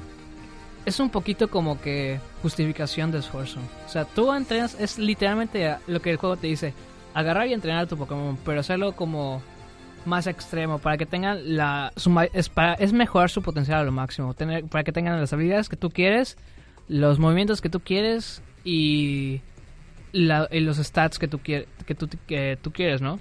[0.86, 3.60] es un poquito como que justificación de esfuerzo.
[3.86, 6.74] O sea, tú entrenas, es literalmente lo que el juego te dice,
[7.14, 9.42] agarrar y entrenar a tu Pokémon, pero hacerlo como
[10.06, 11.92] más extremo, para que tengan la...
[12.34, 15.70] Es, para, es mejorar su potencial a lo máximo, tener, para que tengan las habilidades
[15.70, 16.38] que tú quieres,
[16.88, 19.42] los movimientos que tú quieres y,
[20.12, 23.20] y los stats que tú, que, tú, que tú quieres, ¿no?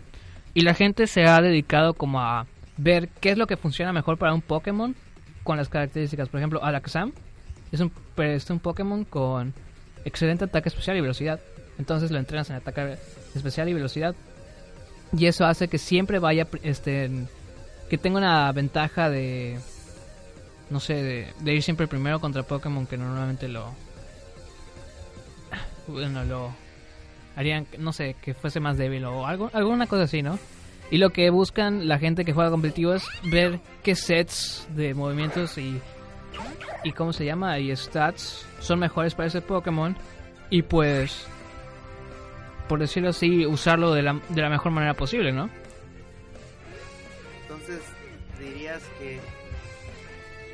[0.55, 2.47] Y la gente se ha dedicado como a
[2.79, 4.95] ver qué es lo que funciona mejor para un Pokémon
[5.45, 6.29] con las características.
[6.29, 7.13] Por ejemplo, Alakazam
[7.71, 9.53] es un, es un Pokémon con
[10.05, 11.41] excelente ataque especial y velocidad.
[11.79, 12.97] Entonces lo entrenas en ataque
[13.35, 14.15] especial y velocidad.
[15.17, 17.11] Y eso hace que siempre vaya, este,
[17.91, 19.59] que tenga una ventaja de,
[20.71, 23.75] no sé, de, de ir siempre primero contra Pokémon que normalmente lo,
[25.87, 26.53] bueno, lo
[27.37, 30.39] harían, no sé, que fuese más débil o algo, alguna cosa así, ¿no?
[30.91, 35.59] Y lo que buscan la gente que juega competitivo es ver qué sets de movimientos
[35.59, 35.81] y,
[36.83, 39.97] y cómo se llama, y stats son mejores para ese Pokémon.
[40.51, 41.27] Y pues,
[42.69, 45.51] por decirlo así, usarlo de la, de la mejor manera posible, ¿no?
[47.43, 47.81] Entonces,
[48.39, 49.21] dirías que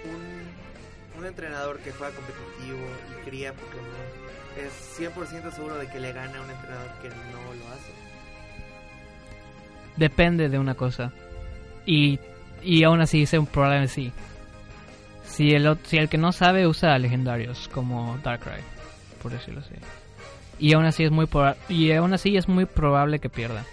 [0.05, 2.79] un, un entrenador que juega competitivo
[3.11, 4.25] y cría Pokémon
[4.57, 8.14] es 100% seguro de que le gana a un entrenador que no lo hace.
[9.97, 11.13] Depende de una cosa.
[11.87, 12.19] Y,
[12.63, 14.13] y aún así es un problema sí.
[15.27, 18.61] Si el, si el que no sabe usa legendarios como Darkrai,
[19.23, 19.75] por decirlo así.
[20.59, 21.29] Y aún así es muy
[21.69, 23.65] y aún así es muy probable que pierda.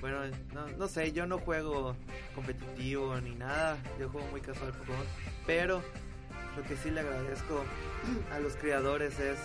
[0.00, 0.18] Bueno,
[0.52, 1.96] no, no sé, yo no juego
[2.34, 5.06] competitivo ni nada, yo juego muy casual Pokémon,
[5.46, 5.82] pero
[6.56, 7.64] lo que sí le agradezco
[8.32, 9.38] a los creadores es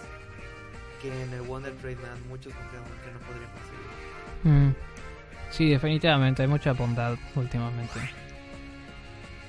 [1.01, 3.93] que en el Wonder Trade me dan muchos Pokémon que no podría conseguir.
[4.43, 4.92] Mm.
[5.53, 7.99] Sí, definitivamente, hay mucha bondad últimamente.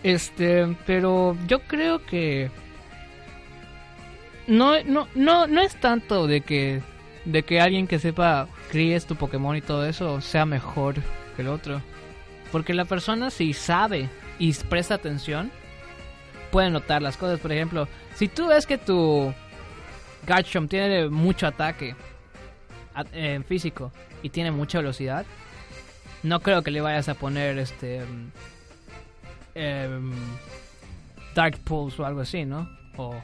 [0.02, 2.50] Este, pero yo creo que
[4.46, 6.82] no, no, no, no es tanto de que
[7.24, 10.96] de que alguien que sepa críes tu Pokémon y todo eso sea mejor
[11.36, 11.80] que el otro.
[12.52, 15.50] Porque la persona si sabe y presta atención
[16.50, 17.40] puede notar las cosas.
[17.40, 19.32] Por ejemplo, si tú ves que tu
[20.26, 21.96] Garchomp tiene mucho ataque
[23.48, 23.90] físico
[24.22, 25.24] y tiene mucha velocidad,
[26.24, 28.30] no creo que le vayas a poner este em,
[29.54, 30.12] em,
[31.34, 32.68] Dark Pulse o algo así, ¿no?
[32.96, 33.14] O,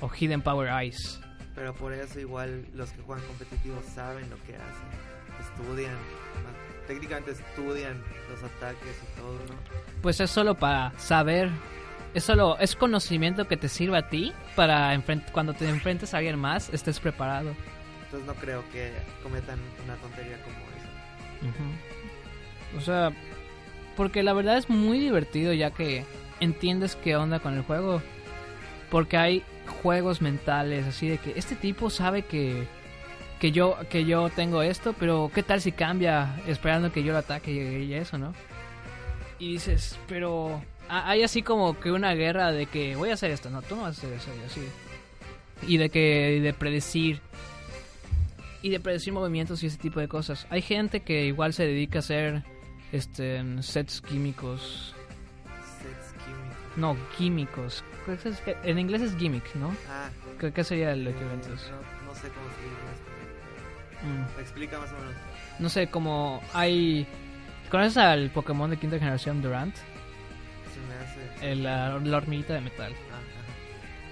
[0.00, 1.20] o Hidden Power Ice.
[1.54, 4.88] Pero por eso igual los que juegan competitivo saben lo que hacen,
[5.40, 5.96] estudian,
[6.86, 9.54] técnicamente estudian los ataques y todo, ¿no?
[10.02, 11.50] Pues es solo para saber,
[12.12, 15.00] es solo es conocimiento que te sirve a ti para
[15.32, 17.54] cuando te enfrentes a alguien más estés preparado.
[18.04, 18.92] Entonces no creo que
[19.22, 21.48] cometan una tontería como esa.
[21.48, 21.97] Ujú.
[22.76, 23.12] O sea,
[23.96, 26.04] porque la verdad es muy divertido ya que
[26.40, 28.02] entiendes qué onda con el juego.
[28.90, 29.42] Porque hay
[29.82, 32.66] juegos mentales así de que este tipo sabe que
[33.38, 37.18] que yo que yo tengo esto, pero qué tal si cambia esperando que yo lo
[37.18, 38.34] ataque y, eso, ¿no?
[39.38, 43.30] Y dices, pero ha- hay así como que una guerra de que voy a hacer
[43.30, 44.60] esto, no, tú no vas a hacer eso y así.
[45.72, 47.20] Y de que y de predecir
[48.62, 50.46] y de predecir movimientos y ese tipo de cosas.
[50.50, 52.42] Hay gente que igual se dedica a hacer
[52.92, 54.94] este sets químicos.
[55.82, 56.76] Sets químicos.
[56.76, 57.84] No, químicos.
[58.62, 59.74] En inglés es gimmick, ¿no?
[59.90, 60.08] Ah,
[60.38, 61.48] que sería el eh, equivalente.
[61.48, 64.36] no, no sé cómo se dice esto.
[64.36, 64.40] Mm.
[64.40, 65.14] Explica más o menos.
[65.58, 67.06] No sé, como hay
[67.70, 69.74] ¿Conoces al Pokémon de quinta generación Durant?
[69.76, 70.94] Se me
[71.34, 71.52] hace.
[71.52, 72.92] El, la, la hormiguita de metal.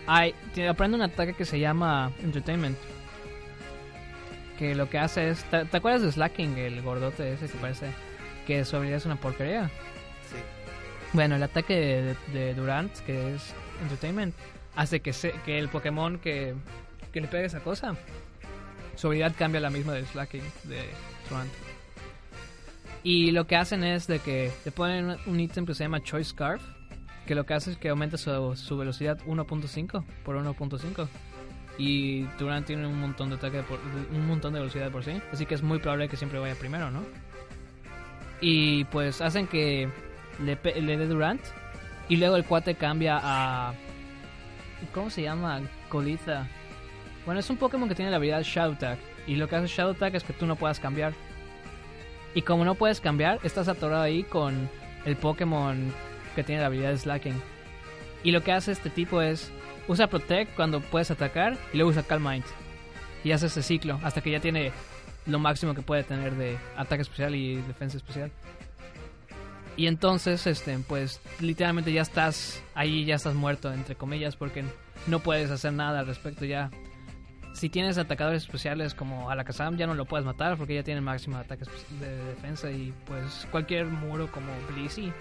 [0.07, 2.77] Ah, Hay, tiene- aprende un ataque que se llama Entertainment.
[4.59, 5.43] Que lo que hace es.
[5.45, 7.87] ¿Te, te acuerdas de Slacking, el gordote ese que parece
[8.47, 9.69] que su habilidad es una porquería?
[10.31, 10.37] Sí.
[11.13, 14.35] Bueno, el ataque de, de Durant, que es Entertainment,
[14.77, 16.55] hace que, se, que el Pokémon que,
[17.13, 17.95] que le pegue esa cosa,
[18.95, 20.85] su habilidad cambia la misma del Slacking de
[21.29, 21.51] Durant.
[23.03, 26.03] Y lo que hacen es de que le ponen un- un ítem que se llama
[26.03, 26.63] Choice Scarf,
[27.27, 31.09] que lo que hace es que aumenta su, su velocidad 1.5 por 1.5.
[31.79, 33.79] Y Durant tiene un montón de ataque por,
[34.11, 36.91] un montón de velocidad por sí, así que es muy probable que siempre vaya primero,
[36.91, 37.01] ¿no?
[38.41, 39.89] Y pues hacen que
[40.39, 41.41] le, le dé Durant
[42.09, 43.75] y luego el cuate cambia a
[44.93, 45.61] ¿cómo se llama?
[45.89, 46.49] Colita.
[47.25, 49.95] Bueno, es un Pokémon que tiene la habilidad Shadow Tag y lo que hace Shadow
[49.95, 51.13] Tag es que tú no puedas cambiar.
[52.35, 54.69] Y como no puedes cambiar, estás atorado ahí con
[55.05, 55.93] el Pokémon
[56.35, 57.41] que tiene la habilidad Slacking.
[58.23, 59.51] Y lo que hace este tipo es
[59.89, 62.45] usa Protect cuando puedes atacar y luego usa Calm Mind.
[63.25, 64.73] Y hace ese ciclo hasta que ya tiene
[65.27, 68.31] lo máximo que puede tener de ataque especial y defensa especial.
[69.77, 74.65] Y entonces, este, pues literalmente ya estás ahí, ya estás muerto, entre comillas, porque
[75.07, 76.71] no puedes hacer nada al respecto ya.
[77.53, 81.37] Si tienes atacadores especiales como Alakazam, ya no lo puedes matar porque ya tiene máximo
[81.37, 81.65] ataque
[82.01, 85.13] de defensa y pues cualquier muro como Blissey,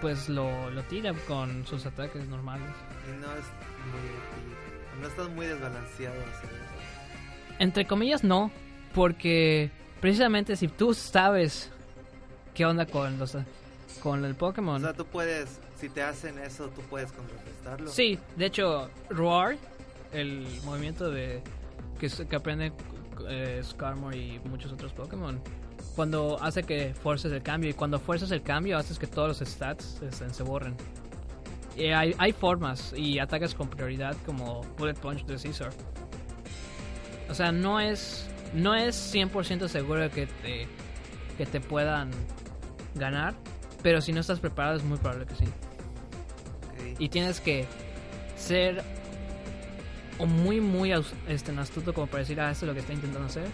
[0.00, 2.70] pues lo, lo tira con sus ataques normales.
[3.06, 3.44] Y no es
[3.86, 5.00] muy útil.
[5.00, 7.58] No está muy desbalanceado hacer eso.
[7.60, 8.50] Entre comillas no,
[8.94, 9.70] porque
[10.00, 11.70] precisamente si tú sabes
[12.54, 13.36] qué onda con los
[14.00, 14.80] con el O Pokémon.
[14.80, 17.90] sea, tú puedes, si te hacen eso, tú puedes contrarrestarlo.
[17.90, 19.56] Sí, de hecho, Roar,
[20.12, 21.42] el movimiento de
[21.98, 22.72] que, que aprende
[23.28, 25.40] eh, Skarmory y muchos otros Pokémon,
[25.96, 29.48] cuando hace que fuerces el cambio y cuando fuerzas el cambio haces que todos los
[29.48, 30.00] stats
[30.32, 30.76] se borren.
[31.76, 35.70] Y hay, hay formas y ataques con prioridad como Bullet Punch de Caesar.
[37.28, 40.66] O sea, no es no es 100% seguro que te
[41.36, 42.10] que te puedan
[42.96, 43.34] ganar,
[43.82, 45.44] pero si no estás preparado es muy probable que sí.
[46.98, 47.64] Y tienes que
[48.36, 48.82] ser
[50.18, 50.92] o muy, muy
[51.28, 53.46] este, astuto como para decir, ah, esto es lo que está intentando hacer.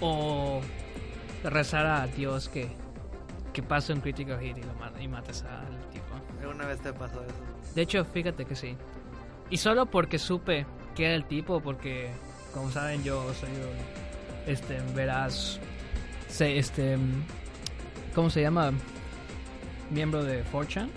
[0.00, 0.60] O
[1.44, 2.68] rezar a Dios que,
[3.52, 6.04] que pase un critical hit y, lo ma- y mates al tipo.
[6.42, 7.74] ¿Alguna vez te pasó eso?
[7.74, 8.76] De hecho, fíjate que sí.
[9.50, 12.10] Y solo porque supe que era el tipo, porque,
[12.52, 15.58] como saben, yo soy un, este, veraz,
[16.28, 16.96] se, este,
[18.14, 18.72] ¿cómo se llama?
[19.90, 20.90] Miembro de Fortune.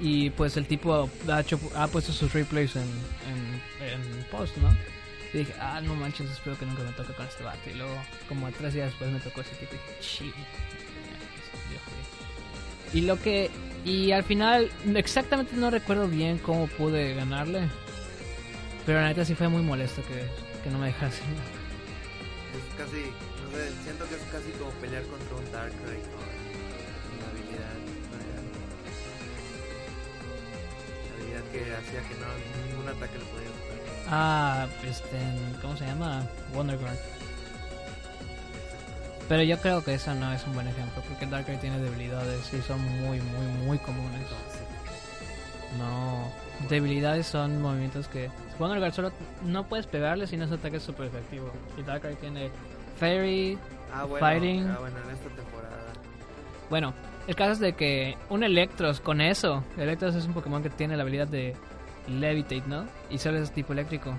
[0.00, 4.76] Y pues el tipo ha, hecho, ha puesto sus replays en, en, post, ¿no?
[5.32, 7.70] Y dije, ah, no manches, espero que nunca me toque con este vato.
[7.70, 7.94] Y luego,
[8.28, 10.34] como tres días después me tocó ese tipo y dije, "Shit".
[12.92, 13.50] Y lo que.
[13.84, 17.68] Y al final, exactamente no recuerdo bien cómo pude ganarle.
[18.84, 20.24] Pero la neta sí fue muy molesto que,
[20.66, 21.46] que no me dejara hacer nada.
[22.56, 23.02] Es casi,
[23.38, 26.26] no sé, siento que es casi como pelear contra un Darkrai con
[27.14, 27.78] una habilidad.
[31.06, 32.26] La habilidad que hacía que no,
[32.66, 33.78] ningún ataque lo podía matar.
[34.08, 35.18] Ah, este.
[35.62, 36.26] ¿Cómo se llama?
[36.52, 36.98] Wonder Guard.
[39.28, 41.00] Pero yo creo que eso no es un buen ejemplo.
[41.08, 44.26] Porque Darkrai tiene debilidades y son muy, muy, muy comunes.
[45.78, 46.30] No.
[46.68, 48.30] Debilidades son movimientos que.
[48.58, 49.12] Wonder Guard solo
[49.44, 51.50] no puedes pegarle si no es ataque súper efectivo.
[51.76, 52.50] Y Darkrai tiene
[52.98, 53.58] Fairy,
[53.92, 54.66] Ah, bueno, Fighting.
[54.68, 55.76] ah, bueno, en esta temporada.
[56.70, 56.94] Bueno,
[57.26, 60.96] el caso es de que un Electros con eso, Electros es un Pokémon que tiene
[60.96, 61.54] la habilidad de
[62.08, 62.86] Levitate, ¿no?
[63.10, 64.16] Y solo es tipo eléctrico.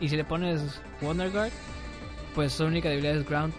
[0.00, 1.52] Y si le pones Wonder Guard,
[2.34, 3.54] pues su única debilidad es Ground.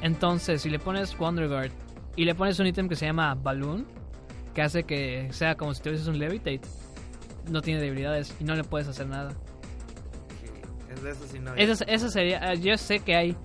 [0.00, 1.70] Entonces, si le pones Wonder Guard
[2.16, 3.86] y le pones un ítem que se llama Balloon,
[4.54, 6.60] que hace que sea como si tuvieses un Levitate,
[7.50, 9.32] no tiene debilidades y no le puedes hacer nada.
[10.92, 11.54] Es de eso sí no.
[11.54, 12.40] Eso, eso sería.
[12.42, 13.36] ah, Yo sé que hay.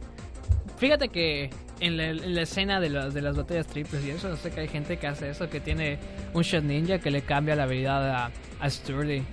[0.78, 1.50] Fíjate que
[1.80, 4.62] en la, en la escena de, las de las batallas triples y eso, sé que
[4.62, 5.98] hay gente que hace eso, que tiene
[6.34, 9.24] un Shot Ninja que le cambia la habilidad a, a Sturdy.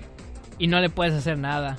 [0.58, 1.76] Y no le puedes hacer nada.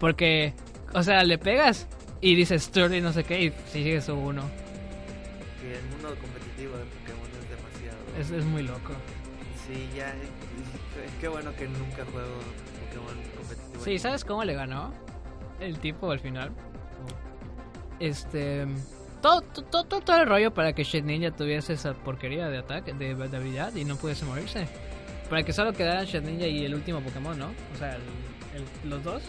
[0.00, 0.52] Porque,
[0.92, 1.86] o sea, le pegas
[2.20, 4.42] y dice Sturdy no sé qué y sigue su uno.
[5.62, 8.18] Que el mundo competitivo de Pokémon es demasiado.
[8.18, 8.92] Es, es muy loco.
[9.72, 10.14] Sí, ya.
[11.20, 12.28] Qué bueno que nunca juego
[12.86, 13.84] Pokémon competitivo.
[13.84, 14.92] Sí, ¿sabes cómo le ganó?
[15.60, 16.50] El tipo al final.
[17.98, 18.66] Este.
[19.22, 22.94] Todo, todo, todo, todo el rollo para que Shed Ninja tuviese esa porquería de ataque,
[22.94, 24.66] de, de habilidad y no pudiese morirse.
[25.28, 27.48] Para que solo quedara Shed Ninja y el último Pokémon, ¿no?
[27.74, 28.02] O sea, el-
[28.84, 29.22] el- los dos.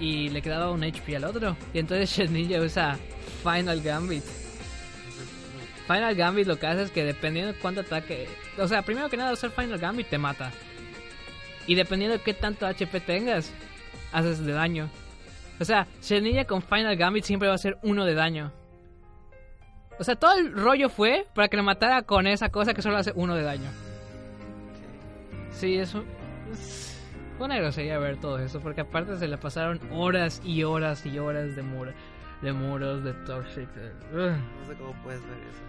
[0.00, 1.56] Y le quedaba un HP al otro.
[1.72, 2.98] Y entonces Shed Ninja usa
[3.44, 4.24] Final Gambit.
[5.86, 8.28] Final Gambit lo que hace es que dependiendo de cuánto ataque...
[8.58, 10.50] O sea, primero que nada, usar Final Gambit te mata.
[11.66, 13.52] Y dependiendo de qué tanto HP tengas,
[14.12, 14.88] haces de daño.
[15.60, 18.52] O sea, Shedinja con Final Gambit siempre va a ser uno de daño.
[19.98, 22.98] O sea, todo el rollo fue para que le matara con esa cosa que solo
[22.98, 23.70] hace uno de daño.
[25.52, 26.04] Sí, eso...
[26.52, 26.84] es-
[27.38, 31.18] Fue una grosería ver todo eso, porque aparte se le pasaron horas y horas y
[31.18, 31.92] horas de, muro,
[32.42, 33.68] de muros, de Toxic.
[34.12, 35.62] No sé cómo puedes ver eso.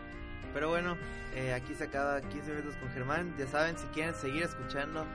[0.58, 0.98] Pero bueno,
[1.36, 3.32] eh, aquí se acaba 15 minutos con Germán.
[3.38, 5.06] Ya saben, si quieren seguir escuchando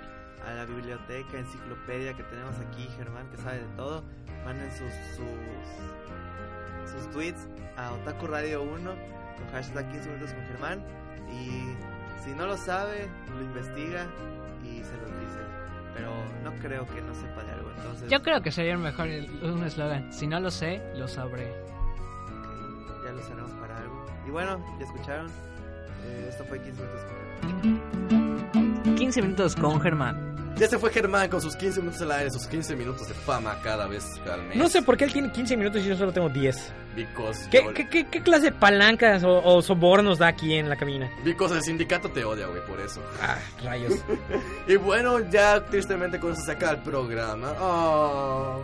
[0.47, 4.05] a la biblioteca, enciclopedia que tenemos aquí, Germán, que sabe de todo,
[4.45, 10.84] manden sus, sus, sus tweets a Otaku Radio 1 con hashtag 15 minutos con Germán.
[11.32, 11.74] Y
[12.22, 14.07] si no lo sabe, lo investiga
[14.62, 15.40] y se los dice.
[15.93, 16.12] Pero
[16.45, 17.68] no creo que no sepa de algo.
[17.78, 19.09] Entonces, Yo creo que sería mejor
[19.43, 20.12] un eslogan.
[20.12, 21.51] Si no lo sé, lo sabré.
[21.51, 23.61] ok, ya lo haremos.
[24.26, 25.26] Y bueno, ya escucharon.
[26.04, 27.16] Eh, esto fue 15 minutos con
[28.10, 28.94] Germán.
[28.96, 30.32] 15 minutos con Germán.
[30.56, 33.58] Ya se fue Germán con sus 15 minutos al aire, sus 15 minutos de fama
[33.64, 34.56] cada vez al mes.
[34.56, 36.72] No sé por qué él tiene 15 minutos y yo solo tengo 10.
[36.94, 40.68] Because, ¿Qué, yo- qué, qué- qué clase de palancas o, o sobornos da aquí en
[40.68, 41.10] la cabina?
[41.24, 43.00] because el sindicato te odia, güey, por eso.
[43.22, 43.94] Ah, rayos.
[44.68, 47.52] Y bueno, ya tristemente con eso se acaba el programa.
[47.58, 48.60] Oh,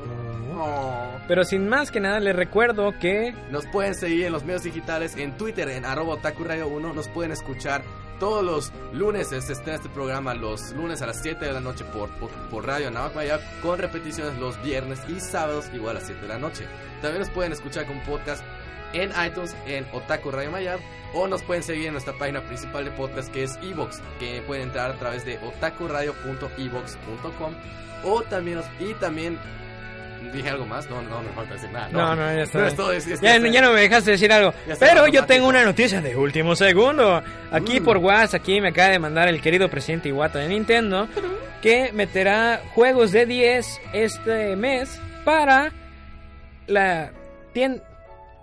[0.57, 1.18] oh.
[1.29, 5.15] Pero sin más que nada, les recuerdo que Nos pueden seguir en los medios digitales,
[5.17, 6.95] en Twitter, en arroba Otaku Radio 1.
[6.95, 7.83] Nos pueden escuchar
[8.19, 9.29] todos los lunes.
[9.29, 12.67] Se estrena este programa los lunes a las 7 de la noche por, por, por
[12.67, 12.91] Radio
[13.63, 16.65] con repeticiones los viernes y sábados igual a las 7 de la noche.
[17.03, 18.43] También nos pueden escuchar con podcast
[18.95, 20.79] en iTunes, en Otaku Radio Maya,
[21.13, 24.63] o nos pueden seguir en nuestra página principal de podcast que es Evox, que pueden
[24.65, 27.55] entrar a través de otakuradio.evox.com
[28.05, 29.39] o también y también
[30.33, 31.89] dije algo más, no, no, no me falta decir nada.
[31.91, 32.59] No, no, ya está.
[32.59, 34.53] No, es todo, es- es- ya, no me dejaste decir algo.
[34.79, 37.23] Pero yo tengo una noticia de último segundo.
[37.51, 37.85] Aquí Mm.
[37.85, 41.09] por WhatsApp, aquí me acaba de mandar el querido presidente Iwata de Nintendo
[41.63, 45.73] que meterá juegos de 10 este mes para
[46.67, 47.11] la
[47.53, 47.83] tienda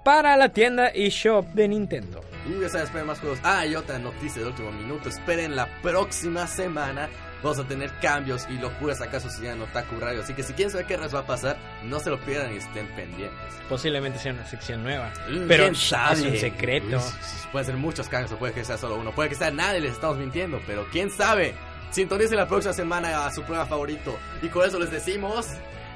[0.04, 2.22] para la tienda eShop de Nintendo.
[2.48, 3.40] Y ya sabes, esperen más juegos.
[3.42, 5.10] Ah, y otra noticia de último minuto.
[5.10, 7.10] Esperen la próxima semana.
[7.44, 10.22] Vamos a tener cambios y locuras acaso si en Otaku Radio.
[10.24, 12.58] Así que si quieren saber qué les va a pasar, no se lo pierdan y
[12.58, 13.54] estén pendientes.
[13.70, 16.22] Posiblemente sea una sección nueva, Mm, pero ¿quién es sabe?
[16.32, 16.98] un secreto.
[16.98, 17.04] Uy,
[17.52, 19.12] pueden ser muchos cambios o puede que sea solo uno.
[19.12, 20.60] Puede que sea nadie, les estamos mintiendo.
[20.66, 21.54] Pero quién sabe.
[21.92, 24.18] Sintonicen la próxima semana a su prueba favorito.
[24.42, 25.48] Y con eso les decimos...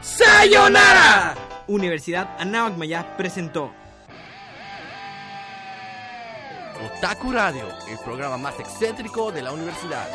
[0.01, 1.35] ¡Sayonara!
[1.67, 3.73] Universidad Anáhuac Maya presentó
[6.97, 10.07] Otaku Radio, el programa más excéntrico de la universidad.